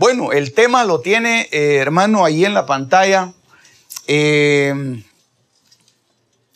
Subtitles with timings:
[0.00, 3.34] Bueno, el tema lo tiene, eh, hermano, ahí en la pantalla.
[4.06, 4.72] Eh,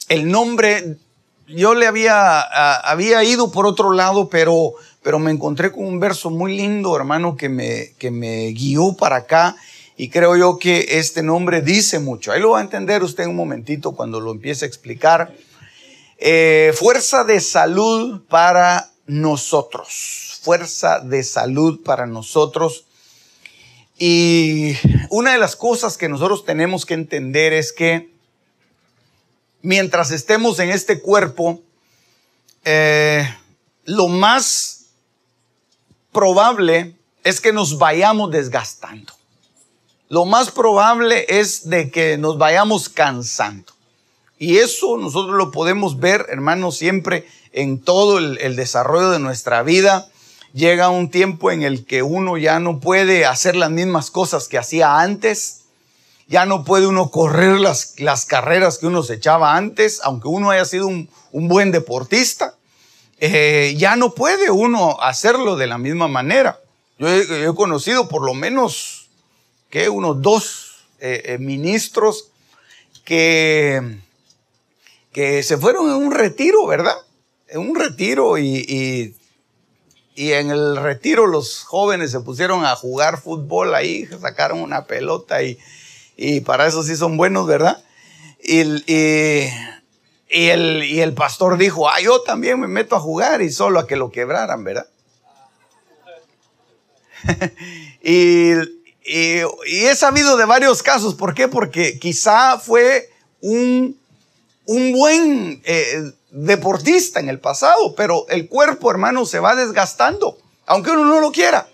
[0.09, 0.97] el nombre,
[1.47, 6.31] yo le había, había ido por otro lado, pero, pero me encontré con un verso
[6.31, 9.57] muy lindo, hermano, que me, que me guió para acá.
[9.99, 12.33] Y creo yo que este nombre dice mucho.
[12.33, 15.35] Ahí lo va a entender usted en un momentito cuando lo empiece a explicar.
[16.17, 20.41] Eh, fuerza de salud para nosotros.
[20.43, 22.87] Fuerza de salud para nosotros.
[23.99, 24.77] Y
[25.11, 28.13] una de las cosas que nosotros tenemos que entender es que
[29.63, 31.63] mientras estemos en este cuerpo,
[32.65, 33.29] eh,
[33.85, 34.87] lo más
[36.13, 39.13] probable es que nos vayamos desgastando.
[40.09, 43.73] Lo más probable es de que nos vayamos cansando.
[44.39, 49.63] Y eso nosotros lo podemos ver, hermanos, siempre en todo el, el desarrollo de nuestra
[49.63, 50.11] vida
[50.55, 54.57] llega un tiempo en el que uno ya no puede hacer las mismas cosas que
[54.57, 55.65] hacía antes,
[56.29, 60.51] ya no puede uno correr las, las carreras que uno se echaba antes, aunque uno
[60.51, 62.55] haya sido un, buen deportista,
[63.19, 66.61] eh, ya no puede uno hacerlo de la misma manera.
[66.99, 69.09] Yo he, conocido por lo menos
[69.69, 72.29] que unos dos eh, eh, ministros
[73.05, 73.99] que,
[75.13, 76.95] que se fueron en un retiro, ¿verdad?
[77.49, 79.15] En un retiro y
[80.17, 85.59] en el retiro los jóvenes se pusieron a jugar fútbol ahí, sacaron una pelota y,
[86.17, 87.83] y para eso sí son buenos, ¿verdad?
[88.43, 89.49] Y, y,
[90.29, 93.87] el, y el pastor dijo, ah, yo también me meto a jugar y solo a
[93.87, 94.87] que lo quebraran, ¿verdad?
[98.03, 98.53] y,
[99.05, 101.49] y, he sabido de varios casos, ¿por qué?
[101.49, 103.11] Porque quizá fue
[103.41, 103.99] un,
[104.67, 105.63] un buen...
[105.65, 110.37] Eh, deportista en el pasado, pero el cuerpo, hermano, se va desgastando,
[110.67, 111.69] aunque uno no lo quiera.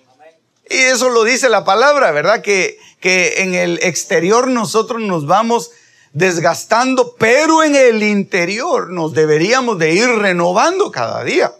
[0.68, 2.42] Y eso lo dice la palabra, ¿verdad?
[2.42, 5.70] Que, que en el exterior nosotros nos vamos
[6.12, 11.52] desgastando, pero en el interior nos deberíamos de ir renovando cada día.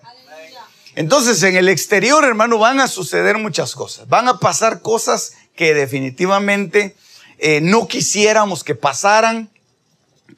[0.94, 4.08] Entonces, en el exterior, hermano, van a suceder muchas cosas.
[4.08, 6.94] Van a pasar cosas que definitivamente
[7.38, 9.50] eh, no quisiéramos que pasaran,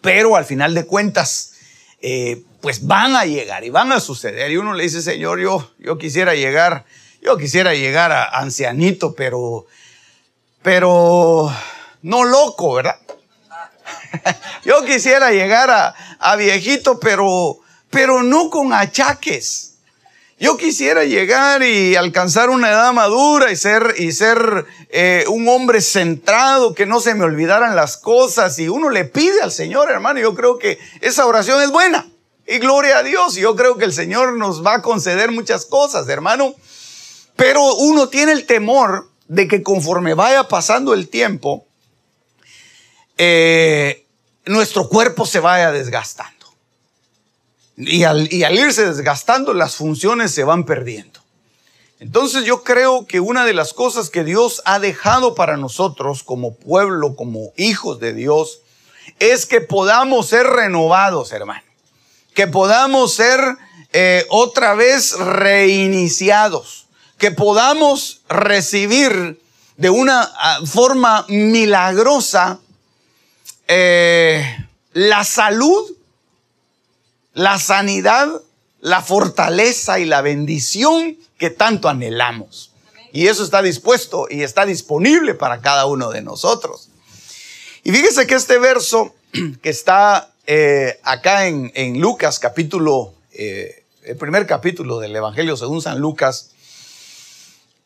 [0.00, 1.54] pero al final de cuentas,
[2.00, 4.50] eh, pues van a llegar y van a suceder.
[4.52, 6.86] Y uno le dice, Señor, yo, yo quisiera llegar,
[7.20, 9.66] yo quisiera llegar a ancianito, pero,
[10.62, 11.52] pero
[12.02, 12.96] no loco, ¿verdad?
[14.64, 15.88] yo quisiera llegar a,
[16.20, 17.58] a viejito, pero,
[17.90, 19.70] pero no con achaques.
[20.38, 25.80] Yo quisiera llegar y alcanzar una edad madura y ser, y ser eh, un hombre
[25.80, 28.56] centrado, que no se me olvidaran las cosas.
[28.60, 32.11] Y uno le pide al Señor, hermano, yo creo que esa oración es buena.
[32.52, 36.06] Y gloria a Dios, yo creo que el Señor nos va a conceder muchas cosas,
[36.10, 36.54] hermano.
[37.34, 41.64] Pero uno tiene el temor de que conforme vaya pasando el tiempo,
[43.16, 44.04] eh,
[44.44, 46.46] nuestro cuerpo se vaya desgastando.
[47.78, 51.20] Y al, irse desgastando, las funciones se van perdiendo.
[52.00, 56.54] Entonces yo creo que una de las cosas que Dios ha dejado para nosotros como
[56.54, 58.60] pueblo, como hijos de Dios,
[59.20, 61.71] es que podamos ser renovados, hermano.
[62.34, 63.40] Que podamos ser
[63.92, 66.86] eh, otra vez reiniciados.
[67.18, 69.40] Que podamos recibir
[69.76, 72.60] de una ah, forma milagrosa
[73.68, 75.96] eh, la salud
[77.34, 78.28] la sanidad,
[78.80, 82.72] la fortaleza y la bendición que tanto anhelamos.
[83.12, 86.88] Y eso está dispuesto y está disponible para cada uno de nosotros.
[87.84, 89.14] Y fíjese que este verso
[89.62, 95.98] que está eh, acá en, Lucas capítulo, eh, el primer capítulo del Evangelio según San
[95.98, 96.50] Lucas,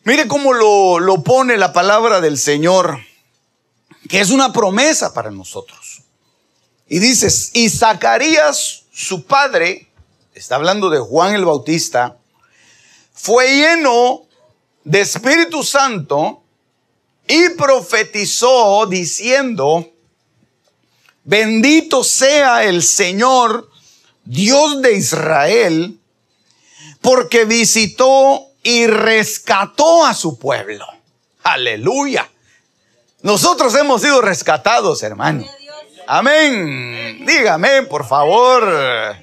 [0.05, 2.99] mire cómo lo, lo pone la palabra del Señor,
[4.08, 6.03] que es una promesa para nosotros.
[6.88, 9.91] Y dices, y Zacarías su padre,
[10.35, 12.17] está hablando de Juan el Bautista,
[13.12, 14.23] fue lleno
[14.85, 16.43] de Espíritu Santo
[17.26, 19.93] y profetizó diciendo,
[21.26, 23.69] Bendito sea el Señor,
[24.25, 25.99] Dios de Israel,
[27.00, 30.87] porque visitó y rescató a su pueblo.
[31.43, 32.31] Aleluya.
[33.23, 35.44] Nosotros hemos sido rescatados, hermano.
[36.06, 37.26] Amén.
[37.26, 39.17] Dígame, por favor.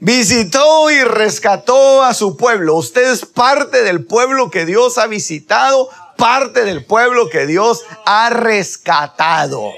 [0.00, 2.74] Visitó y rescató a su pueblo.
[2.74, 5.88] Usted es parte del pueblo que Dios ha visitado,
[6.18, 9.72] parte del pueblo que Dios ha rescatado.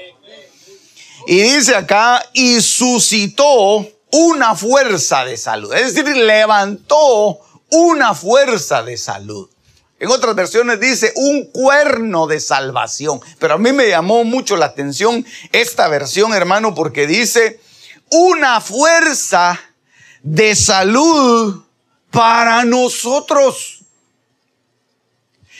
[1.27, 5.73] Y dice acá, y suscitó una fuerza de salud.
[5.73, 7.39] Es decir, levantó
[7.69, 9.49] una fuerza de salud.
[9.99, 13.21] En otras versiones dice un cuerno de salvación.
[13.37, 17.59] Pero a mí me llamó mucho la atención esta versión, hermano, porque dice
[18.09, 19.59] una fuerza
[20.23, 21.63] de salud
[22.09, 23.79] para nosotros.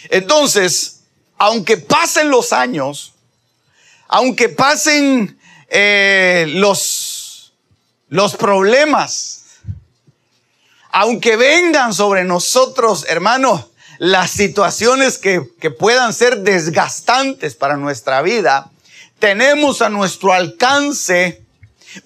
[0.09, 1.01] Entonces,
[1.37, 3.13] aunque pasen los años,
[4.07, 5.39] aunque pasen
[5.73, 7.53] eh, los,
[8.09, 9.45] los problemas,
[10.91, 18.69] aunque vengan sobre nosotros, hermanos, las situaciones que, que puedan ser desgastantes para nuestra vida,
[19.19, 21.41] tenemos a nuestro alcance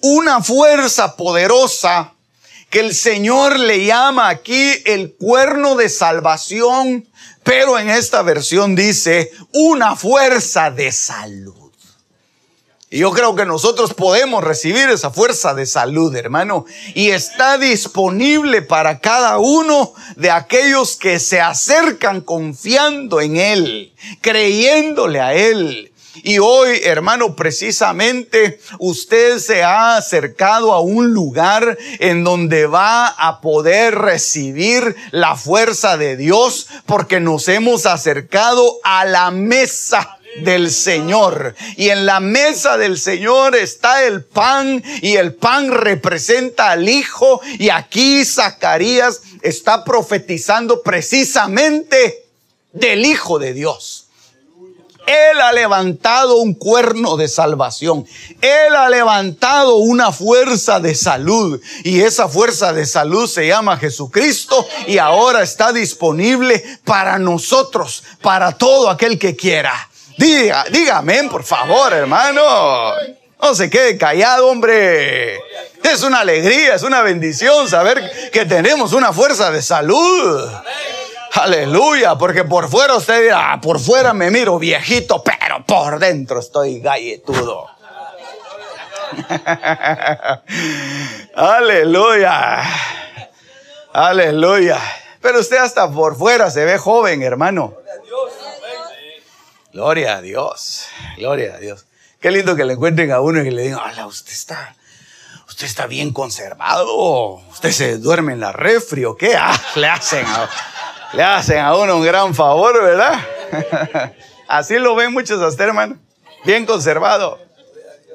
[0.00, 2.12] una fuerza poderosa
[2.70, 7.08] que el Señor le llama aquí el cuerno de salvación,
[7.42, 11.65] pero en esta versión dice una fuerza de salud.
[12.96, 16.64] Yo creo que nosotros podemos recibir esa fuerza de salud, hermano.
[16.94, 25.20] Y está disponible para cada uno de aquellos que se acercan confiando en Él, creyéndole
[25.20, 25.92] a Él.
[26.22, 33.42] Y hoy, hermano, precisamente usted se ha acercado a un lugar en donde va a
[33.42, 41.54] poder recibir la fuerza de Dios porque nos hemos acercado a la mesa del Señor.
[41.76, 47.40] Y en la mesa del Señor está el pan y el pan representa al Hijo.
[47.58, 52.26] Y aquí Zacarías está profetizando precisamente
[52.72, 54.06] del Hijo de Dios.
[55.06, 58.04] Él ha levantado un cuerno de salvación.
[58.40, 61.60] Él ha levantado una fuerza de salud.
[61.84, 68.58] Y esa fuerza de salud se llama Jesucristo y ahora está disponible para nosotros, para
[68.58, 69.88] todo aquel que quiera.
[70.16, 72.92] Diga, dígame, por favor, hermano.
[73.40, 75.38] No se quede callado, hombre.
[75.82, 80.50] Es una alegría, es una bendición saber que tenemos una fuerza de salud.
[81.34, 86.40] Aleluya, porque por fuera usted dirá, ah, por fuera me miro viejito, pero por dentro
[86.40, 87.66] estoy galletudo.
[91.36, 92.62] Aleluya.
[93.92, 94.78] Aleluya.
[95.20, 97.74] Pero usted hasta por fuera se ve joven, hermano.
[99.76, 100.86] Gloria a Dios.
[101.18, 101.84] Gloria a Dios.
[102.18, 104.74] Qué lindo que le encuentren a uno y que le digan, hola, usted está,
[105.46, 107.34] usted está bien conservado.
[107.50, 109.36] Usted se duerme en la refri o qué.
[109.36, 110.48] Ah, le hacen a,
[111.12, 113.20] le hacen a uno un gran favor, ¿verdad?
[114.48, 115.70] Así lo ven muchos hasta.
[116.46, 117.38] Bien conservado.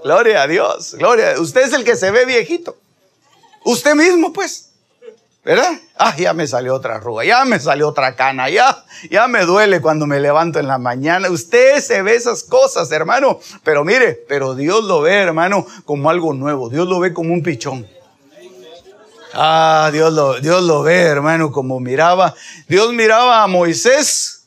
[0.04, 0.96] Gloria a Dios.
[0.96, 1.40] Gloria.
[1.40, 2.76] Usted es el que se ve viejito.
[3.66, 4.71] Usted mismo, pues.
[5.44, 5.72] ¿Verdad?
[5.98, 9.82] Ah, ya me salió otra arruga, ya me salió otra cana, ya, ya me duele
[9.82, 11.32] cuando me levanto en la mañana.
[11.32, 13.40] Usted se ve esas cosas, hermano.
[13.64, 16.70] Pero mire, pero Dios lo ve, hermano, como algo nuevo.
[16.70, 17.88] Dios lo ve como un pichón.
[19.34, 22.36] Ah, Dios lo, Dios lo ve, hermano, como miraba.
[22.68, 24.42] Dios miraba a Moisés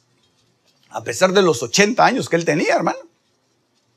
[0.91, 3.01] a pesar de los 80 años que él tenía, hermano.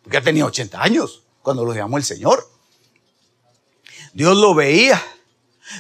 [0.02, 2.50] Porque tenía 80 años cuando lo llamó el Señor.
[4.14, 5.00] Dios lo veía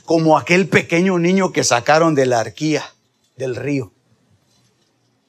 [0.05, 2.83] como aquel pequeño niño que sacaron de la arquía
[3.35, 3.91] del río.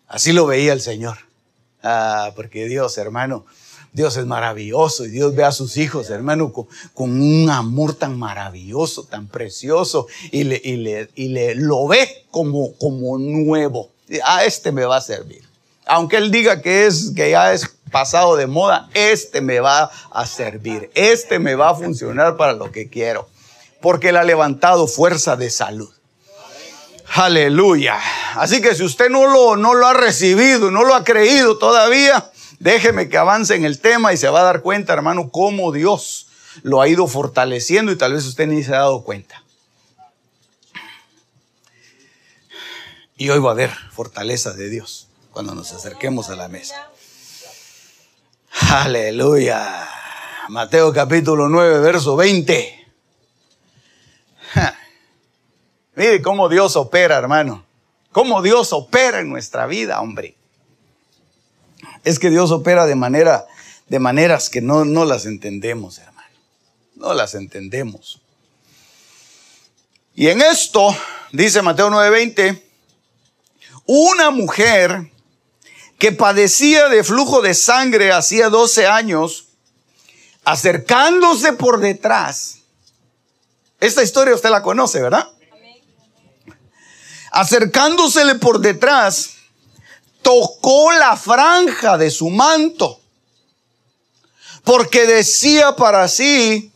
[0.06, 1.18] Así lo veía el Señor.
[1.82, 3.44] Ah, porque Dios, hermano,
[3.92, 9.04] Dios es maravilloso y Dios ve a sus hijos, hermano, con, un amor tan maravilloso,
[9.04, 13.90] tan precioso y le, y le, y le lo ve como, como nuevo.
[14.22, 15.42] A ah, este me va a servir.
[15.86, 20.26] Aunque él diga que es que ya es pasado de moda, este me va a
[20.26, 20.90] servir.
[20.94, 23.28] Este me va a funcionar para lo que quiero
[23.80, 25.92] porque Él ha levantado fuerza de salud.
[27.14, 27.99] Aleluya.
[28.35, 32.30] Así que si usted no lo, no lo ha recibido, no lo ha creído todavía,
[32.58, 36.28] déjeme que avance en el tema y se va a dar cuenta, hermano, cómo Dios
[36.62, 39.42] lo ha ido fortaleciendo y tal vez usted ni se ha dado cuenta.
[43.16, 46.90] Y hoy va a haber fortaleza de Dios cuando nos acerquemos a la mesa.
[48.70, 49.88] Aleluya.
[50.49, 52.77] Mateo capítulo 9, verso 20.
[55.98, 57.64] Mire cómo Dios opera, hermano.
[58.12, 60.36] Cómo Dios opera en nuestra vida, hombre.
[62.04, 63.48] Es que Dios opera de manera
[63.88, 66.36] de maneras que no, no las entendemos, hermano.
[66.94, 68.20] No las entendemos.
[70.14, 70.96] Y en esto,
[71.32, 72.62] dice Mateo 9:20,
[73.84, 75.10] una mujer
[75.98, 79.48] que padecía de flujo de sangre hacía 12 años,
[80.44, 82.60] acercándose por detrás.
[83.80, 85.28] Esta historia usted la conoce, ¿verdad?
[87.30, 89.30] Acercándosele por detrás,
[90.23, 93.00] tocó la franja de su manto,
[94.64, 96.73] porque decía para sí,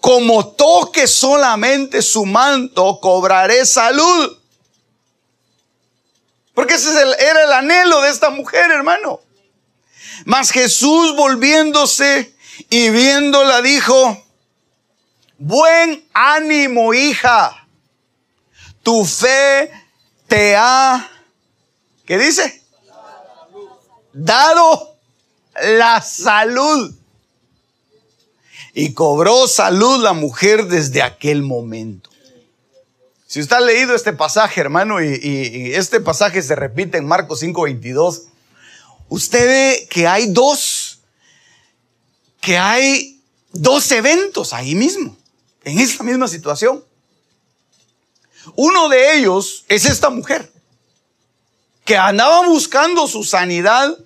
[0.00, 4.38] como toque solamente su manto, cobraré salud.
[6.54, 9.20] Porque ese era el anhelo de esta mujer, hermano.
[10.24, 12.34] Mas Jesús volviéndose
[12.70, 14.24] y viéndola dijo,
[15.38, 17.63] buen ánimo, hija,
[18.84, 19.72] tu fe
[20.28, 21.10] te ha,
[22.06, 22.62] ¿qué dice?
[24.12, 24.96] Dado
[25.60, 26.94] la salud.
[28.74, 32.10] Y cobró salud la mujer desde aquel momento.
[33.26, 38.22] Si usted ha leído este pasaje, hermano, y, este pasaje se repite en Marcos 5:22,
[39.08, 41.00] usted ve que hay dos,
[42.40, 43.20] que hay
[43.52, 45.16] dos eventos ahí mismo,
[45.64, 46.84] en esta misma situación.
[48.56, 50.50] Uno de ellos es esta mujer,
[51.84, 53.96] que andaba buscando su sanidad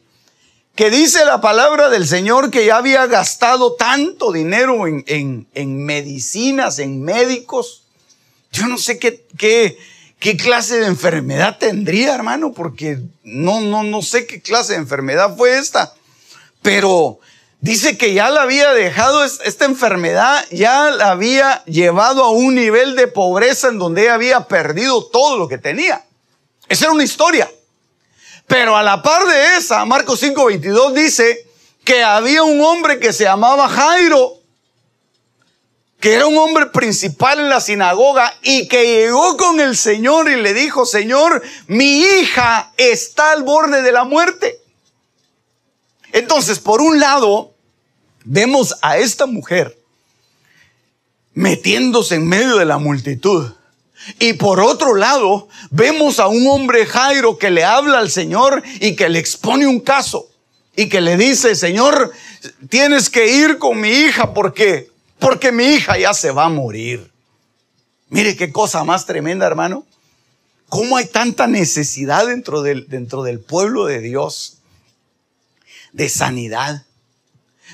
[0.78, 5.46] que dice la palabra del Señor que ya había gastado tanto dinero en,
[5.84, 7.82] medicinas, en médicos.
[8.52, 9.76] Yo no sé qué, qué,
[10.20, 15.36] qué, clase de enfermedad tendría, hermano, porque no, no, no sé qué clase de enfermedad
[15.36, 15.94] fue esta.
[16.62, 17.18] Pero
[17.60, 22.96] dice que ya la había dejado, esta enfermedad ya la había llevado a un nivel
[22.96, 26.04] de pobreza en donde había perdido todo lo que tenía.
[26.68, 27.50] Esa era una historia.
[28.46, 31.46] Pero a la par de esa, Marcos 5:22 dice
[31.84, 34.38] que había un hombre que se llamaba Jairo,
[36.00, 40.36] que era un hombre principal en la sinagoga y que llegó con el Señor y
[40.36, 44.57] le dijo, Señor, mi hija está al borde de la muerte.
[46.12, 47.54] Entonces, por un lado,
[48.24, 49.78] vemos a esta mujer
[51.34, 53.52] metiéndose en medio de la multitud
[54.18, 58.96] y por otro lado, vemos a un hombre Jairo que le habla al Señor y
[58.96, 60.28] que le expone un caso
[60.76, 62.12] y que le dice, Señor,
[62.68, 67.10] tienes que ir con mi hija porque porque mi hija ya se va a morir.
[68.08, 69.84] Mire qué cosa más tremenda, hermano.
[70.68, 74.57] ¿Cómo hay tanta necesidad dentro del, dentro del pueblo de Dios
[75.92, 76.84] de sanidad?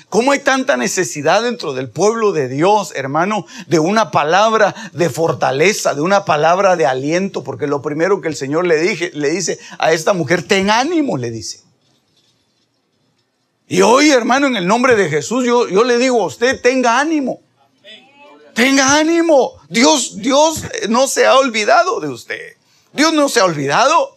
[0.09, 5.93] ¿Cómo hay tanta necesidad dentro del pueblo de Dios, hermano, de una palabra de fortaleza,
[5.93, 7.43] de una palabra de aliento?
[7.43, 11.17] Porque lo primero que el Señor le, dije, le dice a esta mujer, ten ánimo,
[11.17, 11.61] le dice.
[13.67, 16.99] Y hoy, hermano, en el nombre de Jesús, yo, yo le digo a usted, tenga
[16.99, 17.41] ánimo.
[18.53, 19.53] Tenga ánimo.
[19.69, 22.53] Dios, Dios no se ha olvidado de usted.
[22.93, 24.14] Dios no se ha olvidado.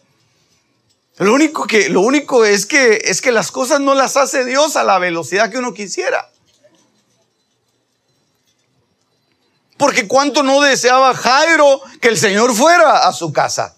[1.19, 4.77] Lo único que, lo único es que, es que las cosas no las hace Dios
[4.77, 6.31] a la velocidad que uno quisiera.
[9.77, 13.75] Porque cuánto no deseaba Jairo que el Señor fuera a su casa.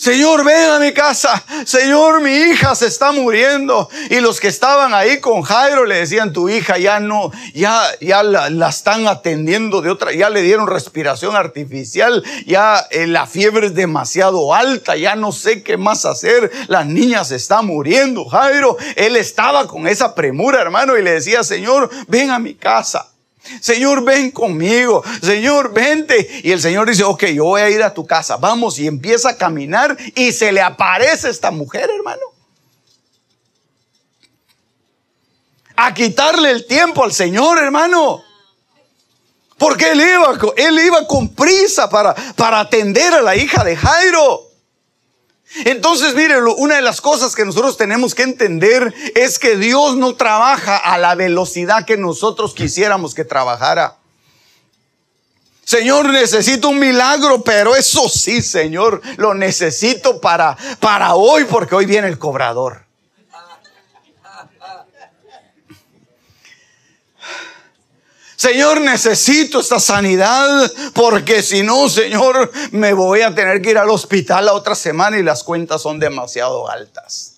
[0.00, 1.44] Señor, ven a mi casa.
[1.66, 3.90] Señor, mi hija se está muriendo.
[4.08, 8.22] Y los que estaban ahí con Jairo le decían, tu hija ya no, ya, ya
[8.22, 13.74] la, están atendiendo de otra, ya le dieron respiración artificial, ya eh, la fiebre es
[13.74, 16.50] demasiado alta, ya no sé qué más hacer.
[16.68, 18.24] La niña se está muriendo.
[18.24, 23.10] Jairo, él estaba con esa premura, hermano, y le decía, Señor, ven a mi casa.
[23.60, 25.02] Señor, ven conmigo.
[25.22, 26.40] Señor, vente.
[26.44, 28.36] Y el Señor dice, ok, yo voy a ir a tu casa.
[28.36, 28.78] Vamos.
[28.78, 32.22] Y empieza a caminar y se le aparece esta mujer, hermano.
[35.76, 38.22] A quitarle el tiempo al Señor, hermano.
[39.56, 44.49] Porque él iba, él iba con prisa para, para atender a la hija de Jairo.
[45.64, 50.14] Entonces, mire, una de las cosas que nosotros tenemos que entender es que Dios no
[50.14, 53.96] trabaja a la velocidad que nosotros quisiéramos que trabajara.
[55.64, 61.86] Señor, necesito un milagro, pero eso sí, Señor, lo necesito para, para hoy, porque hoy
[61.86, 62.89] viene el cobrador.
[68.40, 73.90] Señor, necesito esta sanidad porque si no, Señor, me voy a tener que ir al
[73.90, 77.34] hospital la otra semana y las cuentas son demasiado altas.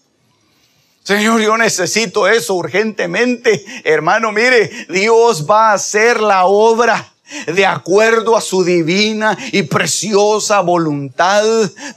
[1.02, 3.64] Señor, yo necesito eso urgentemente.
[3.82, 7.12] Hermano, mire, Dios va a hacer la obra
[7.46, 11.42] de acuerdo a su divina y preciosa voluntad,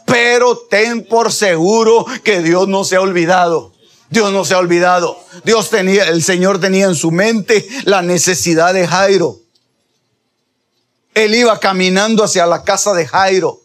[0.07, 3.74] pero ten por seguro que Dios no se ha olvidado.
[4.09, 5.19] Dios no se ha olvidado.
[5.43, 9.39] Dios tenía, el Señor tenía en su mente la necesidad de Jairo.
[11.13, 13.61] Él iba caminando hacia la casa de Jairo.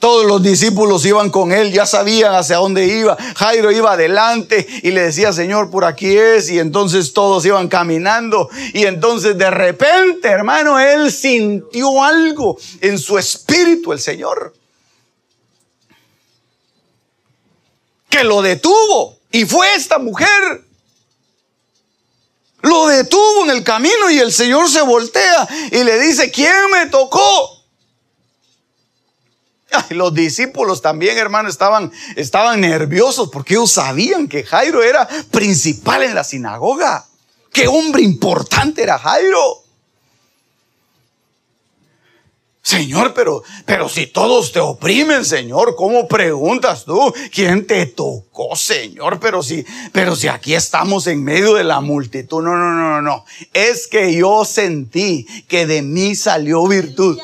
[0.00, 3.16] Todos los discípulos iban con él, ya sabían hacia dónde iba.
[3.36, 6.50] Jairo iba adelante y le decía, Señor, por aquí es.
[6.50, 8.50] Y entonces todos iban caminando.
[8.74, 14.52] Y entonces de repente, hermano, él sintió algo en su espíritu, el Señor.
[18.14, 19.18] Que lo detuvo.
[19.32, 20.64] Y fue esta mujer.
[22.62, 26.86] Lo detuvo en el camino y el Señor se voltea y le dice, ¿quién me
[26.86, 27.64] tocó?
[29.90, 36.14] los discípulos también, hermano, estaban, estaban nerviosos porque ellos sabían que Jairo era principal en
[36.14, 37.08] la sinagoga.
[37.52, 39.63] Qué hombre importante era Jairo.
[42.64, 47.12] Señor, pero, pero si todos te oprimen, Señor, ¿cómo preguntas tú?
[47.30, 49.20] ¿Quién te tocó, Señor?
[49.20, 52.42] Pero si, pero si aquí estamos en medio de la multitud.
[52.42, 53.24] No, no, no, no, no.
[53.52, 57.18] Es que yo sentí que de mí salió virtud.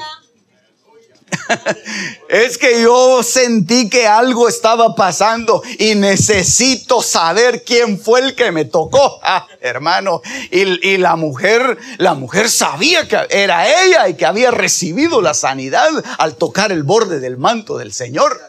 [2.28, 8.52] Es que yo sentí que algo estaba pasando y necesito saber quién fue el que
[8.52, 10.22] me tocó, ah, hermano.
[10.50, 15.34] Y, y, la mujer, la mujer sabía que era ella y que había recibido la
[15.34, 15.88] sanidad
[16.18, 18.40] al tocar el borde del manto del Señor.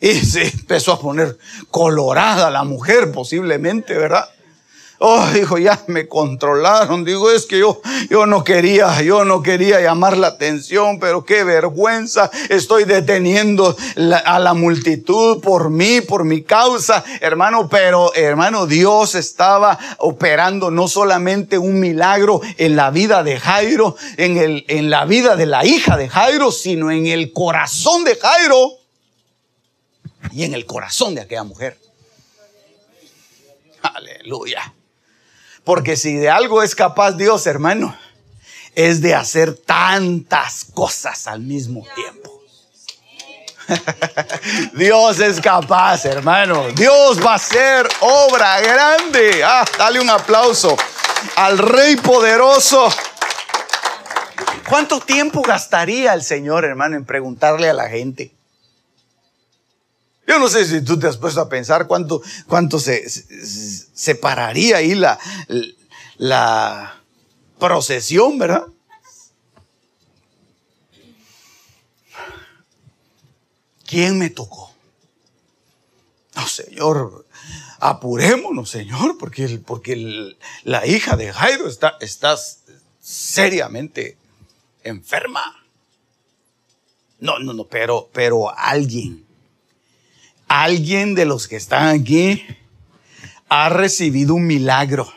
[0.00, 1.38] Y se empezó a poner
[1.70, 4.28] colorada la mujer, posiblemente, ¿verdad?
[5.04, 7.04] Oh, dijo, ya me controlaron.
[7.04, 11.42] Digo, es que yo, yo no quería, yo no quería llamar la atención, pero qué
[11.42, 12.30] vergüenza.
[12.48, 13.76] Estoy deteniendo
[14.24, 17.68] a la multitud por mí, por mi causa, hermano.
[17.68, 24.38] Pero, hermano, Dios estaba operando no solamente un milagro en la vida de Jairo, en,
[24.38, 28.70] el, en la vida de la hija de Jairo, sino en el corazón de Jairo
[30.30, 31.76] y en el corazón de aquella mujer.
[33.82, 34.72] Aleluya.
[35.64, 37.96] Porque si de algo es capaz Dios, hermano,
[38.74, 42.42] es de hacer tantas cosas al mismo tiempo.
[44.74, 46.68] Dios es capaz, hermano.
[46.74, 49.42] Dios va a hacer obra grande.
[49.44, 50.76] Ah, dale un aplauso
[51.36, 52.88] al Rey poderoso.
[54.68, 58.32] ¿Cuánto tiempo gastaría el Señor, hermano, en preguntarle a la gente?
[60.26, 64.94] Yo no sé si tú te has puesto a pensar cuánto, cuánto se, separaría ahí
[64.94, 65.18] la,
[66.16, 67.02] la
[67.58, 68.66] procesión, ¿verdad?
[73.84, 74.72] ¿Quién me tocó?
[76.34, 77.26] No, Señor,
[77.78, 81.98] apurémonos, Señor, porque, porque la hija de Jairo está,
[83.00, 84.16] seriamente
[84.82, 85.62] enferma.
[87.18, 89.26] No, no, no, pero, pero alguien
[90.52, 92.44] alguien de los que están aquí
[93.48, 95.10] ha recibido un milagro.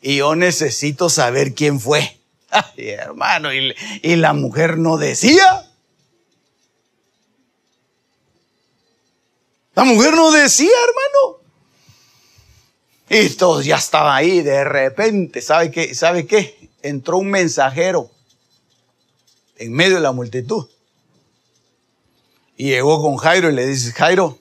[0.00, 2.20] Y yo necesito saber quién fue.
[2.50, 3.74] Ay, hermano, y,
[4.16, 5.68] la mujer no decía.
[9.74, 11.40] La mujer no decía, hermano.
[13.10, 14.40] Y todos ya estaban ahí.
[14.42, 15.96] De repente, ¿sabe qué?
[15.96, 16.70] ¿Sabe qué?
[16.80, 18.08] Entró un mensajero
[19.56, 20.68] en medio de la multitud.
[22.56, 24.38] Y llegó con Jairo y le dice, Jairo,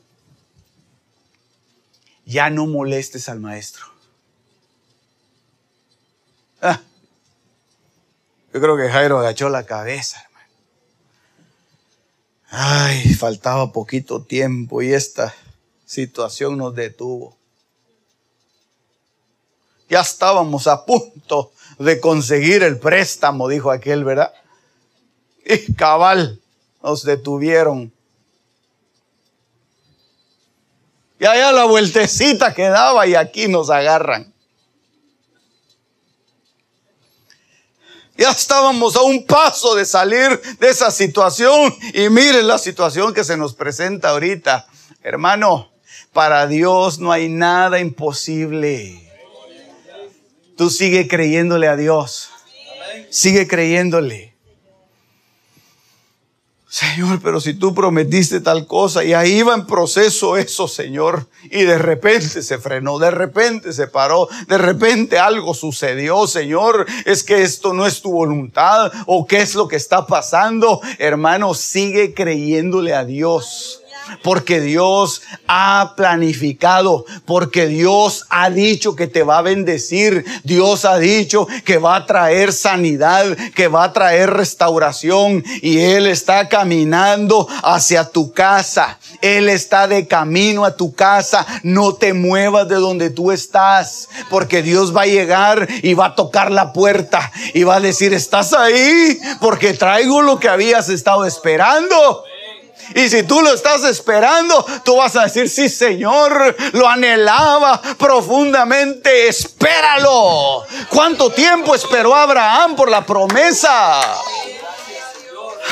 [2.25, 3.85] ya no molestes al maestro.
[6.61, 6.79] Ah,
[8.53, 10.49] yo creo que Jairo agachó la cabeza, hermano.
[12.49, 15.33] Ay, faltaba poquito tiempo y esta
[15.85, 17.35] situación nos detuvo.
[19.89, 24.33] Ya estábamos a punto de conseguir el préstamo, dijo aquel, ¿verdad?
[25.45, 26.39] Y cabal,
[26.81, 27.91] nos detuvieron
[31.23, 34.33] Y allá la vueltecita que daba y aquí nos agarran.
[38.17, 43.23] Ya estábamos a un paso de salir de esa situación y miren la situación que
[43.23, 44.67] se nos presenta ahorita.
[45.01, 45.71] Hermano,
[46.11, 49.09] para Dios no hay nada imposible.
[50.57, 52.31] Tú sigue creyéndole a Dios.
[53.09, 54.32] Sigue creyéndole.
[56.73, 61.65] Señor, pero si tú prometiste tal cosa y ahí iba en proceso eso, Señor, y
[61.65, 67.43] de repente se frenó, de repente se paró, de repente algo sucedió, Señor, es que
[67.43, 72.95] esto no es tu voluntad o qué es lo que está pasando, hermano, sigue creyéndole
[72.95, 73.82] a Dios.
[74.23, 80.97] Porque Dios ha planificado, porque Dios ha dicho que te va a bendecir, Dios ha
[80.97, 87.47] dicho que va a traer sanidad, que va a traer restauración y Él está caminando
[87.63, 93.09] hacia tu casa, Él está de camino a tu casa, no te muevas de donde
[93.09, 97.75] tú estás, porque Dios va a llegar y va a tocar la puerta y va
[97.75, 102.23] a decir, estás ahí, porque traigo lo que habías estado esperando.
[102.95, 109.27] Y si tú lo estás esperando, tú vas a decir, sí Señor, lo anhelaba profundamente,
[109.27, 110.63] espéralo.
[110.89, 114.01] ¿Cuánto tiempo esperó Abraham por la promesa?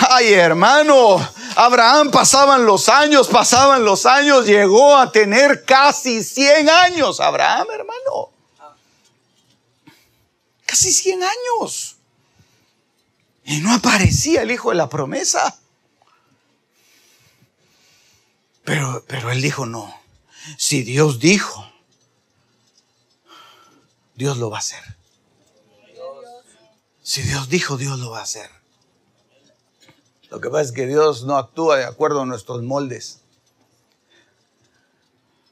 [0.10, 1.18] Ay hermano,
[1.56, 7.20] Abraham pasaban los años, pasaban los años, llegó a tener casi 100 años.
[7.20, 8.32] Abraham, hermano.
[10.66, 11.98] Casi 100 años.
[13.44, 15.58] Y no aparecía el hijo de la promesa.
[18.64, 19.94] Pero, pero él dijo, no,
[20.58, 21.66] si Dios dijo,
[24.16, 24.84] Dios lo va a hacer.
[27.02, 28.50] Si Dios dijo, Dios lo va a hacer.
[30.30, 33.20] Lo que pasa es que Dios no actúa de acuerdo a nuestros moldes.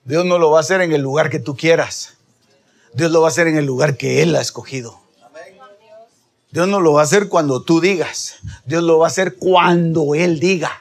[0.06, 2.14] Dios no lo va a hacer en el lugar que tú quieras.
[2.94, 5.00] Dios lo va a hacer en el lugar que Él ha escogido.
[6.52, 8.38] Dios no lo va a hacer cuando tú digas.
[8.66, 10.72] Dios lo va a hacer cuando Él diga.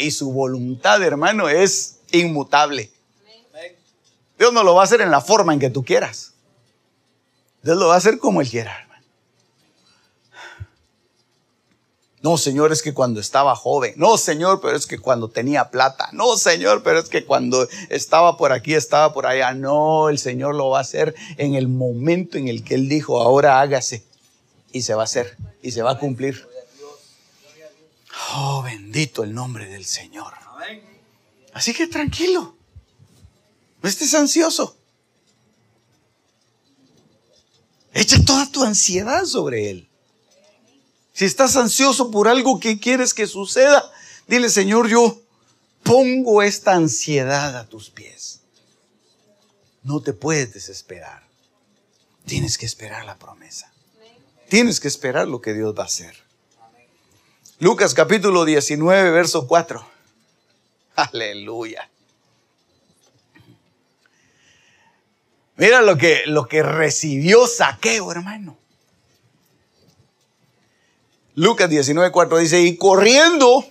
[0.00, 2.90] Y su voluntad, hermano, es inmutable.
[4.38, 6.32] Dios no lo va a hacer en la forma en que tú quieras.
[7.62, 9.04] Dios lo va a hacer como Él quiera, hermano.
[12.20, 13.92] No, Señor, es que cuando estaba joven.
[13.96, 16.08] No, Señor, pero es que cuando tenía plata.
[16.12, 19.52] No, Señor, pero es que cuando estaba por aquí, estaba por allá.
[19.52, 23.20] No, el Señor lo va a hacer en el momento en el que Él dijo,
[23.20, 24.04] ahora hágase.
[24.72, 25.36] Y se va a hacer.
[25.62, 26.48] Y se va a cumplir.
[28.34, 30.32] Oh, bendito el nombre del Señor.
[31.52, 32.56] Así que tranquilo.
[33.82, 34.76] No estés ansioso.
[37.92, 39.88] Echa toda tu ansiedad sobre Él.
[41.12, 43.88] Si estás ansioso por algo que quieres que suceda,
[44.26, 45.20] dile, Señor, yo
[45.84, 48.40] pongo esta ansiedad a tus pies.
[49.84, 51.22] No te puedes desesperar.
[52.26, 53.72] Tienes que esperar la promesa.
[54.48, 56.23] Tienes que esperar lo que Dios va a hacer.
[57.60, 59.86] Lucas capítulo 19, verso 4.
[60.96, 61.88] Aleluya.
[65.56, 68.58] Mira lo que, lo que recibió Saqueo, hermano.
[71.36, 73.64] Lucas 19, 4 dice, y corriendo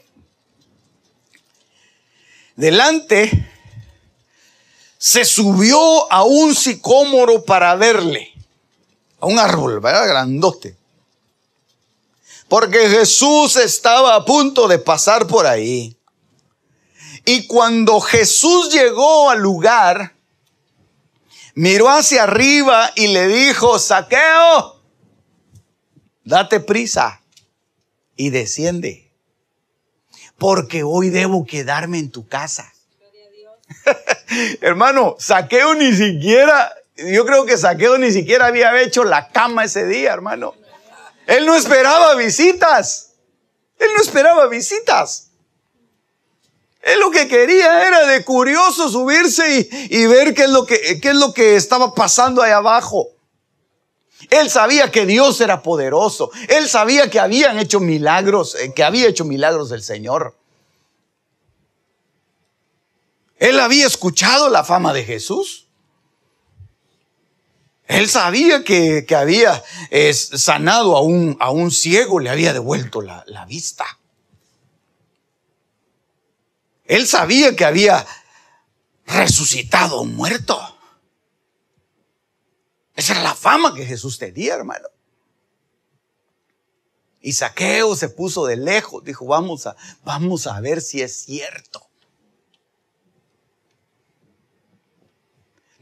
[2.55, 3.49] delante,
[4.97, 8.33] se subió a un sicómoro para verle,
[9.19, 10.07] a un árbol, ¿verdad?
[10.07, 10.82] Grandote.
[12.47, 15.97] Porque Jesús estaba a punto de pasar por ahí.
[17.25, 20.13] Y cuando Jesús llegó al lugar,
[21.55, 24.81] miró hacia arriba y le dijo, saqueo,
[26.23, 27.21] date prisa
[28.15, 29.11] y desciende,
[30.37, 32.73] porque hoy debo quedarme en tu casa.
[34.61, 39.85] Hermano, Saqueo ni siquiera, yo creo que Saqueo ni siquiera había hecho la cama ese
[39.85, 40.55] día, hermano.
[41.27, 43.13] Él no esperaba visitas.
[43.79, 45.29] Él no esperaba visitas.
[46.81, 51.09] Él lo que quería era de curioso subirse y, ver qué es, lo que, qué
[51.09, 53.07] es lo que estaba pasando ahí abajo.
[54.29, 56.29] Él sabía que Dios era poderoso.
[56.49, 60.35] Él sabía que habían hecho milagros, eh, que había hecho milagros del Señor.
[63.37, 65.62] Él había escuchado la fama de Jesús.
[67.87, 73.23] Él sabía que, había eh, sanado a un, a un, ciego, le había devuelto la,
[73.27, 73.85] la vista.
[76.85, 78.05] Él sabía que había
[79.05, 80.59] resucitado a un muerto.
[82.95, 84.87] Esa era la fama que Jesús tenía, hermano.
[87.21, 91.87] Y Saqueo se puso de lejos, dijo, vamos a, vamos a ver si es cierto.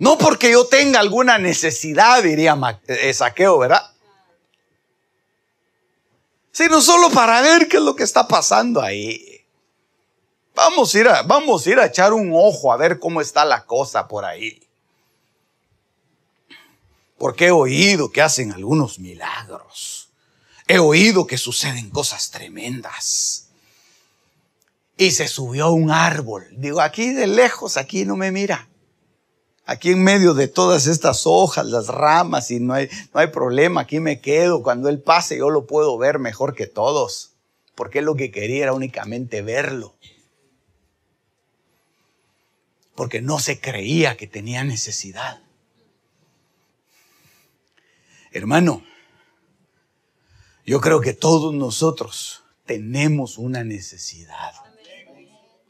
[0.02, 3.84] No porque yo tenga alguna necesidad, diría eh, Saqueo, ¿verdad?
[6.52, 9.46] Sino solo para ver qué es lo que está pasando ahí.
[10.56, 13.46] Vamos a ir a, vamos a, ir a echar un ojo a ver cómo está
[13.46, 14.60] la cosa por ahí
[17.22, 20.10] porque he oído que hacen algunos milagros.
[20.68, 23.50] He oído que suceden cosas tremendas.
[24.98, 26.48] Y se subió a un árbol.
[26.54, 28.71] Digo, aquí de lejos, aquí no me mira.
[29.66, 33.82] Aquí en medio de todas estas hojas, las ramas, y no hay, no hay problema,
[33.82, 34.64] aquí me quedo.
[34.64, 37.34] Cuando él pase, yo lo puedo ver mejor que todos.
[37.76, 39.96] Porque él lo que quería era únicamente verlo.
[43.02, 45.42] porque no se creía que tenía necesidad.
[48.32, 48.86] Hermano,
[50.68, 54.54] yo creo que todos nosotros tenemos una necesidad.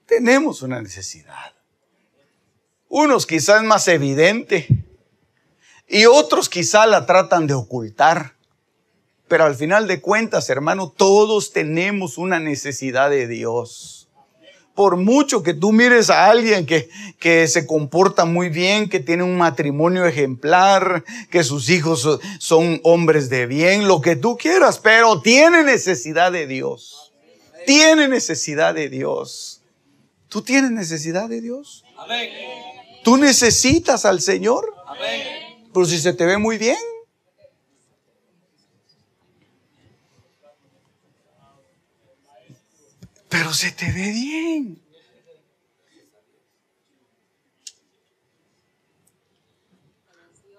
[0.06, 1.54] Tenemos una necesidad.
[2.94, 4.68] Unos quizás más evidente
[5.88, 8.34] y otros quizás la tratan de ocultar.
[9.30, 14.10] Pero al final de cuentas, hermano, todos tenemos una necesidad de Dios
[14.76, 19.24] por mucho que tú mires a alguien que, que, se comporta muy bien, que tiene
[19.24, 25.22] un matrimonio ejemplar, que sus hijos son hombres de bien, lo que tú quieras, pero
[25.22, 27.14] tiene necesidad de Dios.
[27.66, 29.62] Tiene necesidad de Dios.
[30.28, 31.86] ¿Tú tienes necesidad de Dios?
[33.04, 34.74] ¿Tú necesitas al Señor?
[35.74, 36.78] Pero si se te ve muy bien.
[43.32, 44.82] pero se te ve bien.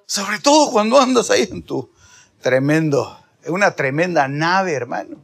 [0.06, 1.90] Sobre todo cuando andas ahí en tu
[2.40, 5.18] tremendo, en una tremenda nave, hermano.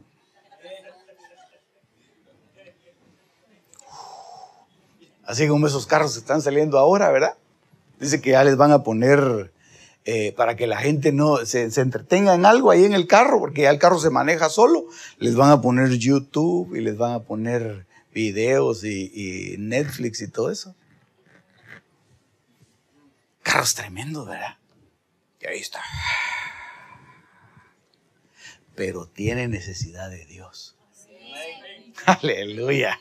[5.29, 7.37] Así como esos carros están saliendo ahora, ¿verdad?
[7.99, 9.53] Dice que ya les van a poner
[10.03, 13.61] eh, para que la gente no se, entretenga en algo ahí en el carro, porque
[13.61, 14.85] ya el carro se maneja solo,
[15.19, 20.49] les van a poner YouTube y les van a poner videos y, Netflix y todo
[20.49, 20.75] eso.
[23.43, 24.57] Carros tremendos, ¿verdad?
[25.41, 25.83] Y ahí está.
[28.73, 30.75] Pero tiene necesidad de Dios.
[32.07, 32.99] Aleluya.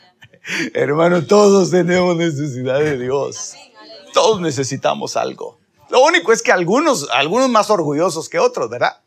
[0.72, 3.54] Hermano, todos tenemos necesidad de Dios.
[4.14, 5.58] Todos necesitamos algo.
[5.90, 9.00] Lo único es que algunos, algunos más orgullosos que otros, ¿verdad?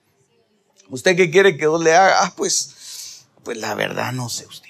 [0.90, 2.24] ¿Usted qué quiere que Dios le haga?
[2.24, 4.70] Ah, pues, pues la verdad no sé usted.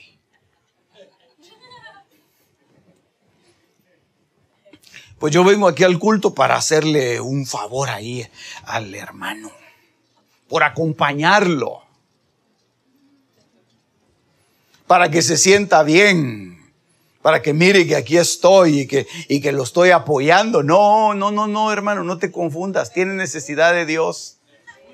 [5.20, 8.28] Pues yo vengo aquí al culto para hacerle un favor ahí
[8.64, 9.52] al hermano,
[10.48, 11.84] por acompañarlo,
[14.88, 16.61] para que se sienta bien,
[17.22, 20.64] para que mire que aquí estoy y que, y que lo estoy apoyando.
[20.64, 22.92] No, no, no, no, hermano, no te confundas.
[22.92, 24.38] Tiene necesidad de Dios.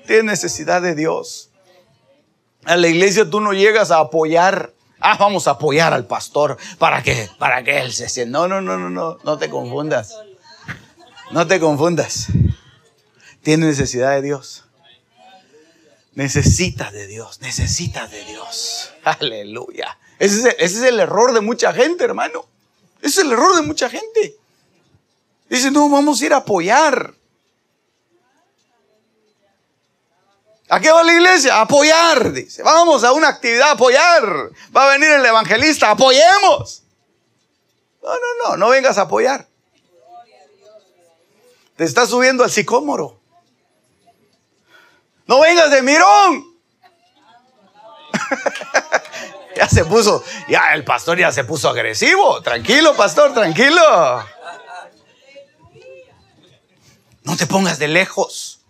[0.06, 1.50] Tiene necesidad de Dios.
[2.64, 4.72] A la iglesia tú no llegas a apoyar.
[5.00, 8.38] Ah, vamos a apoyar al pastor para que, para que él se sienta.
[8.38, 10.16] No, no, no, no, no, no te confundas.
[11.30, 12.26] No te confundas.
[13.42, 14.64] Tiene necesidad de Dios.
[16.18, 18.92] Necesita de Dios, necesita de Dios.
[19.04, 19.98] Aleluya.
[20.18, 22.44] Ese es, el, error de mucha gente, hermano.
[23.00, 24.36] Ese es el error de mucha gente.
[25.48, 27.14] Dice, no, vamos a ir a apoyar.
[30.68, 31.56] ¿A qué va la iglesia?
[31.56, 32.32] A apoyar.
[32.32, 34.50] Dice, vamos a una actividad a apoyar.
[34.76, 36.82] Va a venir el evangelista, apoyemos.
[38.02, 39.46] No, no, no, no vengas a apoyar.
[41.76, 43.20] Te estás subiendo al sicómoro.
[45.26, 46.58] No vengas de mirón.
[49.56, 52.40] ya se puso, ya el pastor ya se puso agresivo.
[52.42, 53.82] Tranquilo, pastor, tranquilo.
[57.24, 58.60] No te pongas de lejos.